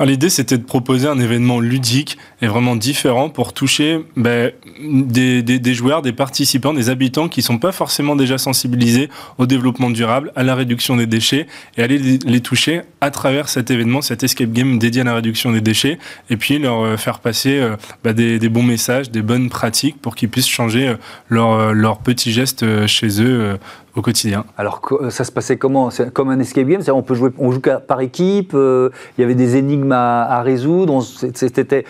L'idée, 0.03 0.29
c'était 0.29 0.57
de 0.57 0.63
proposer 0.63 1.07
un 1.07 1.19
événement 1.19 1.61
ludique 1.61 2.17
et 2.45 2.47
vraiment 2.47 2.75
différent 2.75 3.29
pour 3.29 3.53
toucher 3.53 4.05
ben, 4.15 4.51
des, 4.79 5.73
joueurs, 5.73 6.03
des 6.03 6.13
participants, 6.13 6.75
des 6.75 6.89
habitants 6.89 7.27
qui 7.27 7.39
ne 7.39 7.43
sont 7.45 7.57
pas 7.57 7.71
forcément 7.71 8.15
déjà 8.15 8.37
sensibilisés 8.37 9.09
au 9.39 9.47
développement 9.47 9.89
durable, 9.89 10.31
à 10.35 10.43
la 10.43 10.53
réduction 10.53 10.95
des 10.95 11.07
déchets, 11.07 11.47
et 11.75 11.81
aller 11.81 11.97
les, 11.97 12.41
toucher 12.41 12.83
à 13.01 13.09
travers 13.09 13.49
cet 13.49 13.71
événement, 13.71 14.03
cet 14.03 14.21
escape 14.23 14.51
game 14.51 14.77
dédié 14.77 15.01
à 15.01 15.05
la 15.05 15.15
réduction 15.15 15.51
des 15.51 15.61
déchets, 15.61 15.97
et 16.29 16.37
puis 16.37 16.59
leur 16.59 16.83
euh, 16.83 16.97
faire 16.97 17.17
passer 17.17 17.57
euh, 17.57 17.77
ben, 18.03 18.13
des, 18.13 18.49
bons 18.49 18.61
messages, 18.61 19.09
des 19.09 19.23
bonnes 19.23 19.49
pratiques 19.49 19.99
pour 19.99 20.13
qu'ils 20.15 20.29
puissent 20.29 20.47
changer 20.47 20.89
euh, 20.89 20.95
leurs 21.29 21.73
leur 21.73 21.97
petits 21.97 22.31
gestes 22.31 22.85
chez 22.85 23.21
eux 23.23 23.57
au 23.95 24.01
quotidien. 24.01 24.45
Alors 24.57 24.81
ça 25.09 25.23
se 25.23 25.31
passait 25.31 25.57
comment? 25.57 25.89
Comme 26.13 26.29
un 26.29 26.39
escape 26.39 26.67
game, 26.67 26.81
on 26.89 27.01
peut 27.01 27.15
jouer, 27.15 27.31
on 27.39 27.51
joue 27.51 27.61
par 27.87 28.01
équipe. 28.01 28.51
il 28.53 29.21
y 29.21 29.23
avait 29.23 29.35
des 29.35 29.55
énigmes 29.55 29.91
à 29.91 30.41
résoudre. 30.43 31.01
C'était 31.33 31.85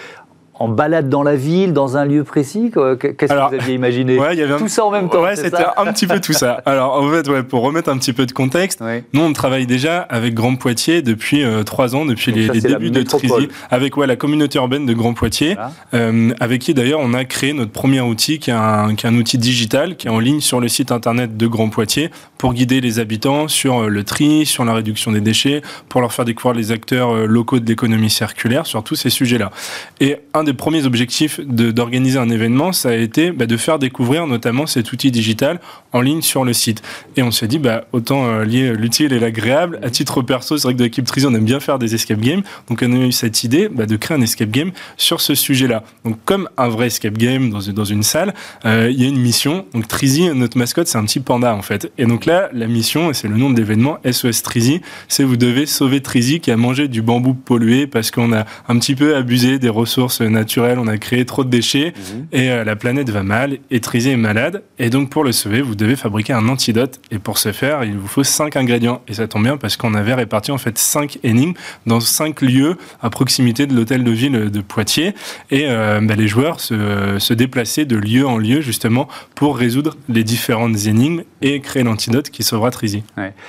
en 0.57 0.69
balade 0.69 1.09
dans 1.09 1.23
la 1.23 1.35
ville, 1.35 1.73
dans 1.73 1.97
un 1.97 2.05
lieu 2.05 2.23
précis 2.23 2.71
Qu'est-ce 2.71 3.33
que 3.33 3.49
vous 3.49 3.55
aviez 3.55 3.75
imaginé 3.75 4.17
ouais, 4.17 4.35
y 4.35 4.41
avait 4.41 4.57
Tout 4.57 4.67
ça 4.67 4.85
en 4.85 4.91
même 4.91 5.09
temps 5.09 5.21
Ouais, 5.21 5.35
c'était 5.35 5.65
un 5.77 5.91
petit 5.91 6.07
peu 6.07 6.19
tout 6.19 6.33
ça. 6.33 6.61
Alors, 6.65 7.01
en 7.01 7.09
fait, 7.09 7.27
ouais, 7.27 7.43
pour 7.43 7.61
remettre 7.61 7.89
un 7.89 7.97
petit 7.97 8.13
peu 8.13 8.25
de 8.25 8.31
contexte, 8.31 8.81
nous, 9.13 9.21
on 9.21 9.33
travaille 9.33 9.65
déjà 9.65 9.99
avec 9.99 10.33
Grand 10.33 10.55
Poitiers 10.55 11.01
depuis 11.01 11.43
euh, 11.43 11.63
trois 11.63 11.95
ans, 11.95 12.05
depuis 12.05 12.31
les, 12.31 12.47
débuts 12.61 12.91
de 12.91 13.01
Trizy, 13.01 13.49
avec 13.69 13.97
ouais, 13.97 14.07
la 14.07 14.15
communauté 14.15 14.57
urbaine 14.57 14.85
de 14.85 14.93
Grand 14.93 15.13
Poitiers, 15.13 15.57
euh, 15.93 16.31
avec 16.39 16.61
qui 16.61 16.73
d'ailleurs 16.73 16.99
on 17.01 17.13
a 17.13 17.25
créé 17.25 17.53
notre 17.53 17.71
premier 17.71 18.01
outil, 18.01 18.39
qui 18.39 18.49
est, 18.49 18.53
un, 18.53 18.95
qui 18.95 19.05
est 19.05 19.09
un 19.09 19.15
outil 19.15 19.37
digital, 19.37 19.97
qui 19.97 20.07
est 20.07 20.11
en 20.11 20.19
ligne 20.19 20.39
sur 20.39 20.59
le 20.59 20.67
site 20.67 20.91
internet 20.91 21.35
de 21.35 21.47
Grand 21.47 21.69
Poitiers, 21.69 22.11
pour 22.37 22.53
guider 22.53 22.81
les 22.81 22.99
habitants 22.99 23.47
sur 23.47 23.83
euh, 23.83 23.87
le 23.89 24.03
tri, 24.03 24.45
sur 24.45 24.63
la 24.63 24.73
réduction 24.73 25.11
des 25.11 25.21
déchets, 25.21 25.61
pour 25.89 26.01
leur 26.01 26.13
faire 26.13 26.25
découvrir 26.25 26.57
les 26.57 26.71
acteurs 26.71 27.27
locaux 27.27 27.59
de 27.59 27.67
l'économie 27.67 28.09
circulaire, 28.09 28.65
sur 28.65 28.83
tous 28.83 28.95
ces 28.95 29.09
sujets-là. 29.09 29.51
Et 29.99 30.17
un 30.33 30.44
des 30.45 30.53
premiers 30.53 30.85
objectifs 30.85 31.39
d'organiser 31.41 32.17
un 32.17 32.29
événement, 32.29 32.71
ça 32.71 32.89
a 32.89 32.95
été 32.95 33.31
bah, 33.31 33.45
de 33.45 33.57
faire 33.57 33.79
découvrir 33.79 34.27
notamment 34.27 34.65
cet 34.65 34.91
outil 34.91 35.11
digital 35.11 35.59
en 35.91 36.01
ligne 36.01 36.21
sur 36.21 36.45
le 36.45 36.53
site. 36.53 36.81
Et 37.17 37.23
on 37.23 37.31
s'est 37.31 37.47
dit, 37.47 37.59
bah, 37.59 37.85
autant 37.91 38.25
euh, 38.25 38.45
lier 38.45 38.73
l'utile 38.73 39.13
et 39.13 39.19
l'agréable. 39.19 39.79
À 39.83 39.89
titre 39.89 40.21
perso, 40.21 40.57
c'est 40.57 40.63
vrai 40.63 40.73
que 40.73 40.79
de 40.79 40.83
l'équipe 40.83 41.05
Trizy, 41.05 41.25
on 41.25 41.33
aime 41.33 41.45
bien 41.45 41.59
faire 41.59 41.79
des 41.79 41.95
escape 41.95 42.19
games. 42.19 42.43
Donc 42.69 42.81
on 42.81 42.91
a 42.93 43.05
eu 43.05 43.11
cette 43.11 43.43
idée 43.43 43.69
bah, 43.69 43.85
de 43.85 43.95
créer 43.95 44.17
un 44.17 44.21
escape 44.21 44.51
game 44.51 44.71
sur 44.97 45.21
ce 45.21 45.35
sujet-là. 45.35 45.83
Donc 46.03 46.17
comme 46.25 46.49
un 46.57 46.67
vrai 46.69 46.87
escape 46.87 47.17
game 47.17 47.49
dans, 47.49 47.59
dans 47.73 47.85
une 47.85 48.03
salle, 48.03 48.33
euh, 48.65 48.89
il 48.91 49.01
y 49.01 49.05
a 49.05 49.07
une 49.07 49.19
mission. 49.19 49.65
Donc 49.73 49.87
Trizy, 49.87 50.29
notre 50.33 50.57
mascotte, 50.57 50.87
c'est 50.87 50.97
un 50.97 51.05
petit 51.05 51.19
panda 51.19 51.55
en 51.55 51.61
fait. 51.61 51.91
Et 51.97 52.05
donc 52.05 52.25
là, 52.25 52.49
la 52.53 52.67
mission, 52.67 53.09
et 53.09 53.13
c'est 53.13 53.27
le 53.27 53.37
nom 53.37 53.49
de 53.49 53.57
l'événement, 53.57 53.97
SOS 54.09 54.43
Trizy, 54.43 54.81
c'est 55.07 55.23
vous 55.23 55.37
devez 55.37 55.65
sauver 55.65 56.01
Trizy 56.01 56.39
qui 56.39 56.51
a 56.51 56.57
mangé 56.57 56.87
du 56.87 57.01
bambou 57.01 57.33
pollué 57.33 57.87
parce 57.87 58.11
qu'on 58.11 58.33
a 58.33 58.45
un 58.67 58.79
petit 58.79 58.95
peu 58.95 59.15
abusé 59.15 59.59
des 59.59 59.69
ressources 59.69 60.21
naturelles, 60.35 60.77
on 60.79 60.87
a 60.87 60.97
créé 60.97 61.25
trop 61.25 61.43
de 61.43 61.49
déchets 61.49 61.93
mhm. 61.95 62.27
et 62.31 62.51
euh, 62.51 62.63
la 62.63 62.75
planète 62.75 63.09
va 63.09 63.23
mal 63.23 63.57
et 63.71 63.79
Trizy 63.79 64.11
est 64.11 64.17
malade. 64.17 64.61
Et 64.77 64.89
donc 64.89 65.09
pour 65.09 65.23
le 65.23 65.31
sauver, 65.31 65.61
vous 65.61 65.75
devez 65.75 65.95
fabriquer 65.95 66.33
un 66.33 66.47
antidote. 66.47 66.99
Et 67.11 67.19
pour 67.19 67.37
ce 67.37 67.51
faire, 67.51 67.83
il 67.83 67.97
vous 67.97 68.07
faut 68.07 68.23
cinq 68.23 68.55
ingrédients. 68.55 69.01
Et 69.07 69.13
ça 69.13 69.27
tombe 69.27 69.43
bien 69.43 69.57
parce 69.57 69.77
qu'on 69.77 69.93
avait 69.95 70.13
réparti 70.13 70.51
en 70.51 70.57
fait 70.57 70.77
cinq 70.77 71.19
énigmes 71.23 71.53
dans 71.85 71.99
cinq 71.99 72.41
lieux 72.41 72.75
à 73.01 73.09
proximité 73.09 73.65
de 73.65 73.75
l'hôtel 73.75 74.03
de 74.03 74.11
ville 74.11 74.51
de 74.51 74.61
Poitiers. 74.61 75.15
Et 75.49 75.65
euh, 75.67 75.99
bah, 76.01 76.15
les 76.15 76.27
joueurs 76.27 76.59
se, 76.59 77.17
se 77.19 77.33
déplaçaient 77.33 77.85
de 77.85 77.95
lieu 77.95 78.27
en 78.27 78.37
lieu 78.37 78.61
justement 78.61 79.07
pour 79.33 79.57
résoudre 79.57 79.95
les 80.09 80.23
différentes 80.23 80.85
énigmes 80.85 81.23
et 81.41 81.59
créer 81.61 81.83
l'antidote 81.83 82.29
qui 82.29 82.43
sauvera 82.43 82.71
Trizy. 82.71 83.03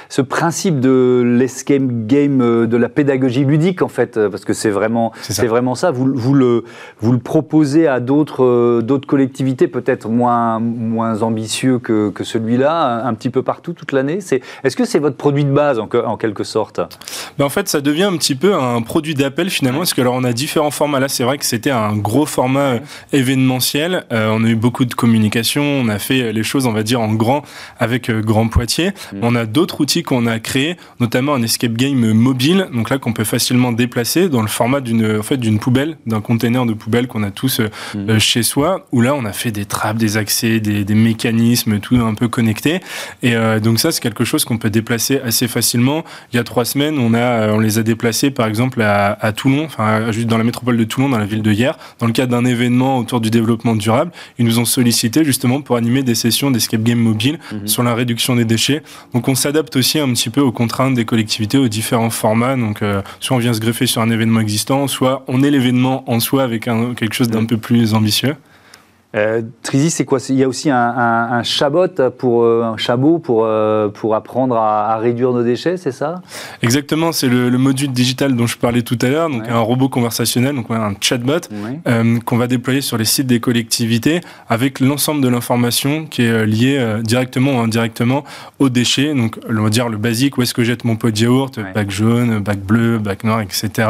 Ce 0.09 0.23
principe 0.23 0.81
de 0.81 1.23
l'escape 1.39 2.07
game, 2.07 2.41
euh, 2.41 2.67
de 2.67 2.77
la 2.77 2.89
pédagogie 2.89 3.45
ludique 3.45 3.83
en 3.83 3.89
fait, 3.89 4.19
parce 4.29 4.45
que 4.45 4.53
c'est 4.53 4.71
vraiment, 4.71 5.13
c'est 5.23 5.47
vraiment 5.47 5.75
ça. 5.75 5.91
Vous, 5.91 6.13
vous, 6.15 6.35
le, 6.35 6.65
vous 7.01 7.13
le 7.13 7.19
proposez 7.19 7.87
à 7.87 8.01
d'autres, 8.01 8.45
euh, 8.45 8.83
d'autres 8.83 9.07
collectivités, 9.07 9.69
peut-être 9.69 10.09
moins, 10.09 10.59
moins 10.59 11.23
ambitieux 11.23 11.79
que, 11.79 12.11
que 12.11 12.25
celui-là, 12.25 13.07
un, 13.07 13.15
petit 13.15 13.31
peu 13.31 13.43
partout 13.43 13.73
toute 13.73 13.93
l'année? 13.93 14.21
C'est, 14.21 14.41
est-ce 14.65 14.77
que 14.77 14.85
c'est 14.85 14.99
votre 14.99 15.17
produit 15.17 15.45
de 15.45 15.51
base 15.51 15.79
en, 15.79 15.89
en 15.93 16.17
quelque 16.17 16.45
sorte? 16.45 16.81
Ben 17.39 17.45
En 17.45 17.49
fait, 17.49 17.69
ça 17.69 17.81
devient 17.81 18.05
un 18.05 18.17
petit 18.17 18.35
peu 18.35 18.55
un 18.55 18.83
produit 18.83 19.15
d'appel 19.15 19.51
finalement, 19.51 19.81
parce 19.81 19.95
que 19.95 20.01
alors 20.01 20.15
on 20.15 20.25
a 20.25 20.33
différents 20.33 20.71
formats. 20.71 21.01
Là, 21.01 21.09
c'est 21.09 21.25
vrai 21.25 21.39
que 21.39 21.45
c'était 21.45 21.71
un 21.71 21.97
gros 21.97 22.27
format 22.27 22.61
euh, 22.61 22.79
événementiel. 23.13 24.05
on 24.11 24.45
a 24.45 24.49
eu 24.49 24.57
beaucoup 24.57 24.85
de 24.85 24.95
communication, 24.95 25.63
on 25.63 25.89
a 25.89 25.99
fait 25.99 26.33
les 26.33 26.43
choses, 26.43 26.67
on 26.67 26.73
va 26.73 26.83
dire, 26.83 27.01
en 27.01 27.13
grand 27.15 27.43
avec 27.79 28.11
Grand 28.11 28.49
Poitiers. 28.49 28.91
Mm. 29.13 29.19
On 29.23 29.35
a 29.35 29.47
d'autres 29.47 29.81
outils 29.81 30.03
qu'on 30.03 30.27
a 30.27 30.39
créés, 30.39 30.77
notamment 31.01 31.35
un 31.35 31.43
escape 31.43 31.73
game 31.73 32.13
mobile, 32.13 32.69
donc 32.73 32.91
là 32.91 32.99
qu'on 32.99 33.13
peut 33.13 33.25
facilement 33.25 33.73
déplacer 33.73 34.29
dans 34.29 34.43
le 34.43 34.49
format 34.49 34.81
d'une 34.81 35.19
en 35.19 35.23
fait, 35.23 35.37
d'une 35.37 35.59
poubelle, 35.59 35.97
d'un 36.07 36.21
container 36.21 36.66
de 36.67 36.75
poubelle 36.75 37.07
qu'on 37.07 37.23
a 37.23 37.31
tous 37.31 37.61
euh, 37.61 37.71
mm. 37.95 38.11
euh, 38.11 38.19
chez 38.19 38.43
soi, 38.43 38.87
où 38.93 39.01
là 39.01 39.15
on 39.15 39.25
a 39.25 39.33
fait 39.33 39.51
des 39.51 39.65
trappes, 39.65 39.97
des 39.97 40.17
accès, 40.17 40.61
des, 40.61 40.85
des 40.85 40.95
mécanismes, 40.95 41.79
tout 41.81 41.97
un 41.97 42.15
peu 42.15 42.29
connecté. 42.29 42.81
Et 43.23 43.35
euh, 43.35 43.61
donc 43.61 43.79
ça 43.79 43.93
c'est 43.93 44.01
quelque 44.01 44.25
chose 44.25 44.45
qu'on 44.45 44.59
peut 44.59 44.71
déplacer 44.71 45.21
assez 45.21 45.49
facilement. 45.49 46.05
Il 46.33 46.37
y 46.37 46.39
a 46.39 46.45
trois 46.45 46.65
semaines, 46.65 46.99
on, 46.99 47.15
a, 47.15 47.53
on 47.53 47.59
les 47.59 47.79
a 47.79 47.83
déplacés 47.83 48.31
par 48.31 48.47
exemple 48.47 48.83
à, 48.83 49.13
à 49.21 49.33
Toulon, 49.33 49.65
enfin 49.65 50.11
juste 50.13 50.27
dans 50.27 50.39
la 50.39 50.45
métropole 50.45 50.77
de 50.77 50.85
Toulon, 50.85 51.09
dans 51.09 51.19
la 51.19 51.27
ville 51.27 51.43
de 51.43 51.53
hier, 51.53 51.79
dans 51.99 52.07
le 52.07 52.13
cadre 52.13 52.33
d'un 52.33 52.45
événement 52.45 52.99
autour 52.99 53.21
du 53.21 53.31
développement 53.31 53.77
durable. 53.77 54.11
Ils 54.39 54.45
nous 54.45 54.59
ont 54.59 54.65
sollicité 54.65 55.25
justement 55.25 55.61
pour 55.61 55.77
animer 55.77 56.03
des 56.03 56.15
sessions 56.15 56.51
d'escape 56.51 56.83
game 56.83 56.99
mobile 56.99 57.39
mm-hmm. 57.39 57.67
sur 57.67 57.83
la 57.83 57.95
réduction 57.95 58.37
des 58.37 58.45
déchets. 58.45 58.83
Donc 59.15 59.29
on 59.29 59.35
s'adapte 59.35 59.77
aussi 59.77 59.99
un 59.99 60.13
petit 60.13 60.31
peu 60.31 60.41
aux 60.41 60.53
contraintes 60.53 60.95
des 60.95 61.05
collectivités, 61.05 61.59
aux 61.59 61.69
différents 61.69 62.11
formats. 62.11 62.57
Donc 62.57 62.81
soit 63.21 63.37
on 63.37 63.41
vient 63.41 63.53
se 63.53 63.61
greffer 63.61 63.87
sur 63.87 64.03
un 64.03 64.11
événement 64.11 64.41
existant, 64.41 64.89
soit 64.89 65.25
on 65.29 65.43
est 65.43 65.51
l'événement 65.51 66.05
en 66.11 66.21
soi 66.21 66.43
avec 66.43 66.56
quelque 66.59 67.15
chose 67.15 67.29
d'un 67.29 67.45
peu 67.45 67.57
plus 67.57 67.95
ambitieux. 67.95 68.37
Euh, 69.17 69.41
Trizy, 69.63 69.91
c'est 69.91 70.05
quoi? 70.05 70.19
Il 70.29 70.37
y 70.37 70.45
a 70.45 70.49
aussi 70.49 70.71
un, 70.71 70.77
un, 70.77 71.43
chabot 71.43 71.89
pour 72.19 72.45
euh, 72.45 72.63
un 72.65 72.77
chabot 72.77 73.19
pour 73.19 73.45
euh, 73.45 73.89
pour 73.89 74.15
apprendre 74.15 74.57
à, 74.57 74.99
réduire 74.99 75.33
nos 75.33 75.43
déchets, 75.43 75.77
c'est 75.79 75.93
ça? 75.93 76.23
Exactement, 76.63 77.13
c'est 77.13 77.29
le, 77.29 77.57
module 77.57 77.93
digital 77.93 78.37
dont 78.37 78.47
je 78.47 78.59
parlais 78.59 78.83
tout 78.83 78.99
à 79.01 79.09
l'heure, 79.09 79.31
donc 79.31 79.49
un 79.49 79.59
robot 79.59 79.89
conversationnel, 79.89 80.55
donc 80.55 80.71
un 80.71 80.95
chatbot 81.01 81.41
euh, 81.87 82.19
qu'on 82.21 82.37
va 82.37 82.47
déployer 82.47 82.83
sur 82.83 82.99
les 82.99 83.07
sites 83.07 83.27
des 83.27 83.41
collectivités 83.41 84.21
avec 84.49 84.81
l'ensemble 84.81 85.23
de 85.23 85.29
l'information 85.29 86.05
qui 86.05 86.23
est 86.23 86.47
liée 86.47 87.01
directement 87.03 87.53
ou 87.53 87.59
indirectement 87.61 88.25
aux 88.59 88.69
déchets. 88.69 89.15
Donc, 89.15 89.39
on 89.49 89.63
va 89.63 89.71
dire 89.71 89.89
le 89.89 89.97
basique, 89.97 90.37
où 90.37 90.43
est-ce 90.43 90.53
que 90.53 90.65
jette 90.65 90.85
mon 90.85 90.97
pot 90.97 91.11
de 91.11 91.19
yaourt, 91.19 91.59
bac 91.75 91.91
jaune, 91.91 92.41
bac 92.41 92.59
bleu, 92.59 92.99
bac 92.99 93.25
noir, 93.25 93.41
etc. 93.41 93.89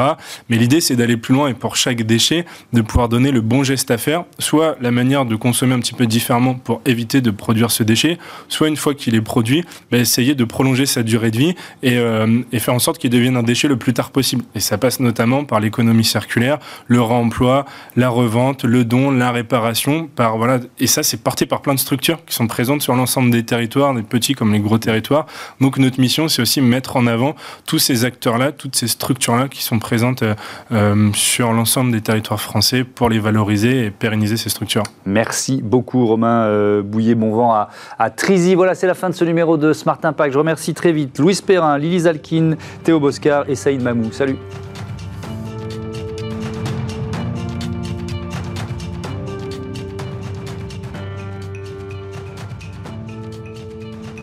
Mais 0.49 0.57
l'idée, 0.57 0.81
c'est 0.81 0.97
d'aller 0.97 1.17
plus 1.17 1.35
loin 1.35 1.49
et 1.49 1.55
pour 1.55 1.77
chaque 1.77 2.03
déchet, 2.03 2.47
de 2.73 2.83
pouvoir 2.83 3.09
donner 3.09 3.33
le 3.33 3.41
bon 3.41 3.65
geste 3.65 3.91
à 3.91 3.99
faire, 3.99 4.25
soit 4.39 4.77
la 4.81 4.91
manière 4.91 5.16
de 5.25 5.37
consommer 5.37 5.75
un 5.75 5.81
petit 5.81 5.95
peu 5.95 6.07
différemment 6.07 6.55
pour 6.55 6.81
éviter 6.85 7.21
de 7.21 7.31
produire 7.31 7.71
ce 7.71 7.83
déchet, 7.83 8.19
soit 8.49 8.69
une 8.69 8.77
fois 8.77 8.95
qu'il 8.95 9.15
est 9.15 9.21
produit, 9.21 9.65
bah, 9.91 9.99
essayer 9.99 10.35
de 10.35 10.45
prolonger 10.45 10.87
sa 10.87 11.03
durée 11.03 11.31
de 11.31 11.39
vie 11.39 11.55
euh, 11.85 12.43
et, 12.53 12.59
faire 12.59 12.75
en 12.75 12.79
sorte 12.79 12.99
qu'il 12.99 13.11
devienne 13.11 13.37
un 13.37 13.43
déchet 13.43 13.69
le 13.69 13.77
plus 13.77 13.93
tard 13.93 14.11
possible. 14.11 14.45
Et 14.55 14.61
ça 14.61 14.79
passe 14.79 15.01
notamment 15.01 15.45
par 15.45 15.61
l'économie 15.61 16.05
circulaire, 16.05 16.59
le 16.87 17.01
réemploi, 17.01 17.65
la 17.97 18.09
revente, 18.09 18.65
le 18.65 18.85
don, 18.85 19.11
la 19.11 19.31
réparation. 19.31 20.11
Et 20.79 20.87
ça, 20.87 21.03
c'est 21.03 21.23
porté 21.23 21.47
par 21.47 21.63
plein 21.63 21.75
de 21.75 21.79
structures 21.79 22.25
qui 22.25 22.35
sont 22.35 22.47
présentes 22.47 22.83
sur 22.83 22.95
l'ensemble 22.95 23.31
des 23.31 23.45
territoires, 23.45 23.95
des 23.95 24.03
petits 24.03 24.35
comme 24.35 24.53
les 24.53 24.61
gros 24.61 24.79
territoires. 24.79 25.27
Donc 25.61 25.79
notre 25.79 26.01
mission, 26.01 26.29
c'est 26.29 26.43
aussi 26.43 26.61
mettre 26.61 26.97
en 26.97 27.07
avant 27.07 27.37
tous 27.67 27.79
ces 27.79 28.05
acteurs-là, 28.05 28.53
toutes 28.53 28.77
ces 28.77 28.89
structures-là 28.89 29.49
qui 29.49 29.63
sont 29.63 29.79
présentes 29.79 30.23
euh, 30.23 30.35
euh, 30.73 31.11
sur 31.15 31.53
l'ensemble 31.53 31.93
des 31.93 32.01
territoires 32.01 32.41
français 32.41 32.85
pour 32.85 33.09
les 33.09 33.19
valoriser 33.19 33.87
et 33.87 33.91
pérenniser 33.91 34.37
ces 34.37 34.49
structures. 34.49 34.83
Merci 35.07 35.62
beaucoup 35.62 36.07
Romain 36.07 36.47
euh, 36.47 36.83
Bouillet-Bonvent 36.83 37.53
à, 37.53 37.69
à 37.99 38.11
Trizy. 38.11 38.55
Voilà, 38.55 38.75
c'est 38.75 38.87
la 38.87 38.95
fin 38.95 39.09
de 39.09 39.14
ce 39.14 39.25
numéro 39.25 39.57
de 39.57 39.73
Smart 39.73 39.99
Impact. 40.03 40.33
Je 40.33 40.38
remercie 40.38 40.75
très 40.75 40.92
vite 40.92 41.19
Louis 41.19 41.38
Perrin, 41.47 41.79
Lily 41.79 42.01
Zalkin, 42.01 42.57
Théo 42.83 43.01
Boscar 43.01 43.49
et 43.49 43.55
Saïd 43.55 43.83
Mamou. 43.83 44.12
Salut 44.12 44.37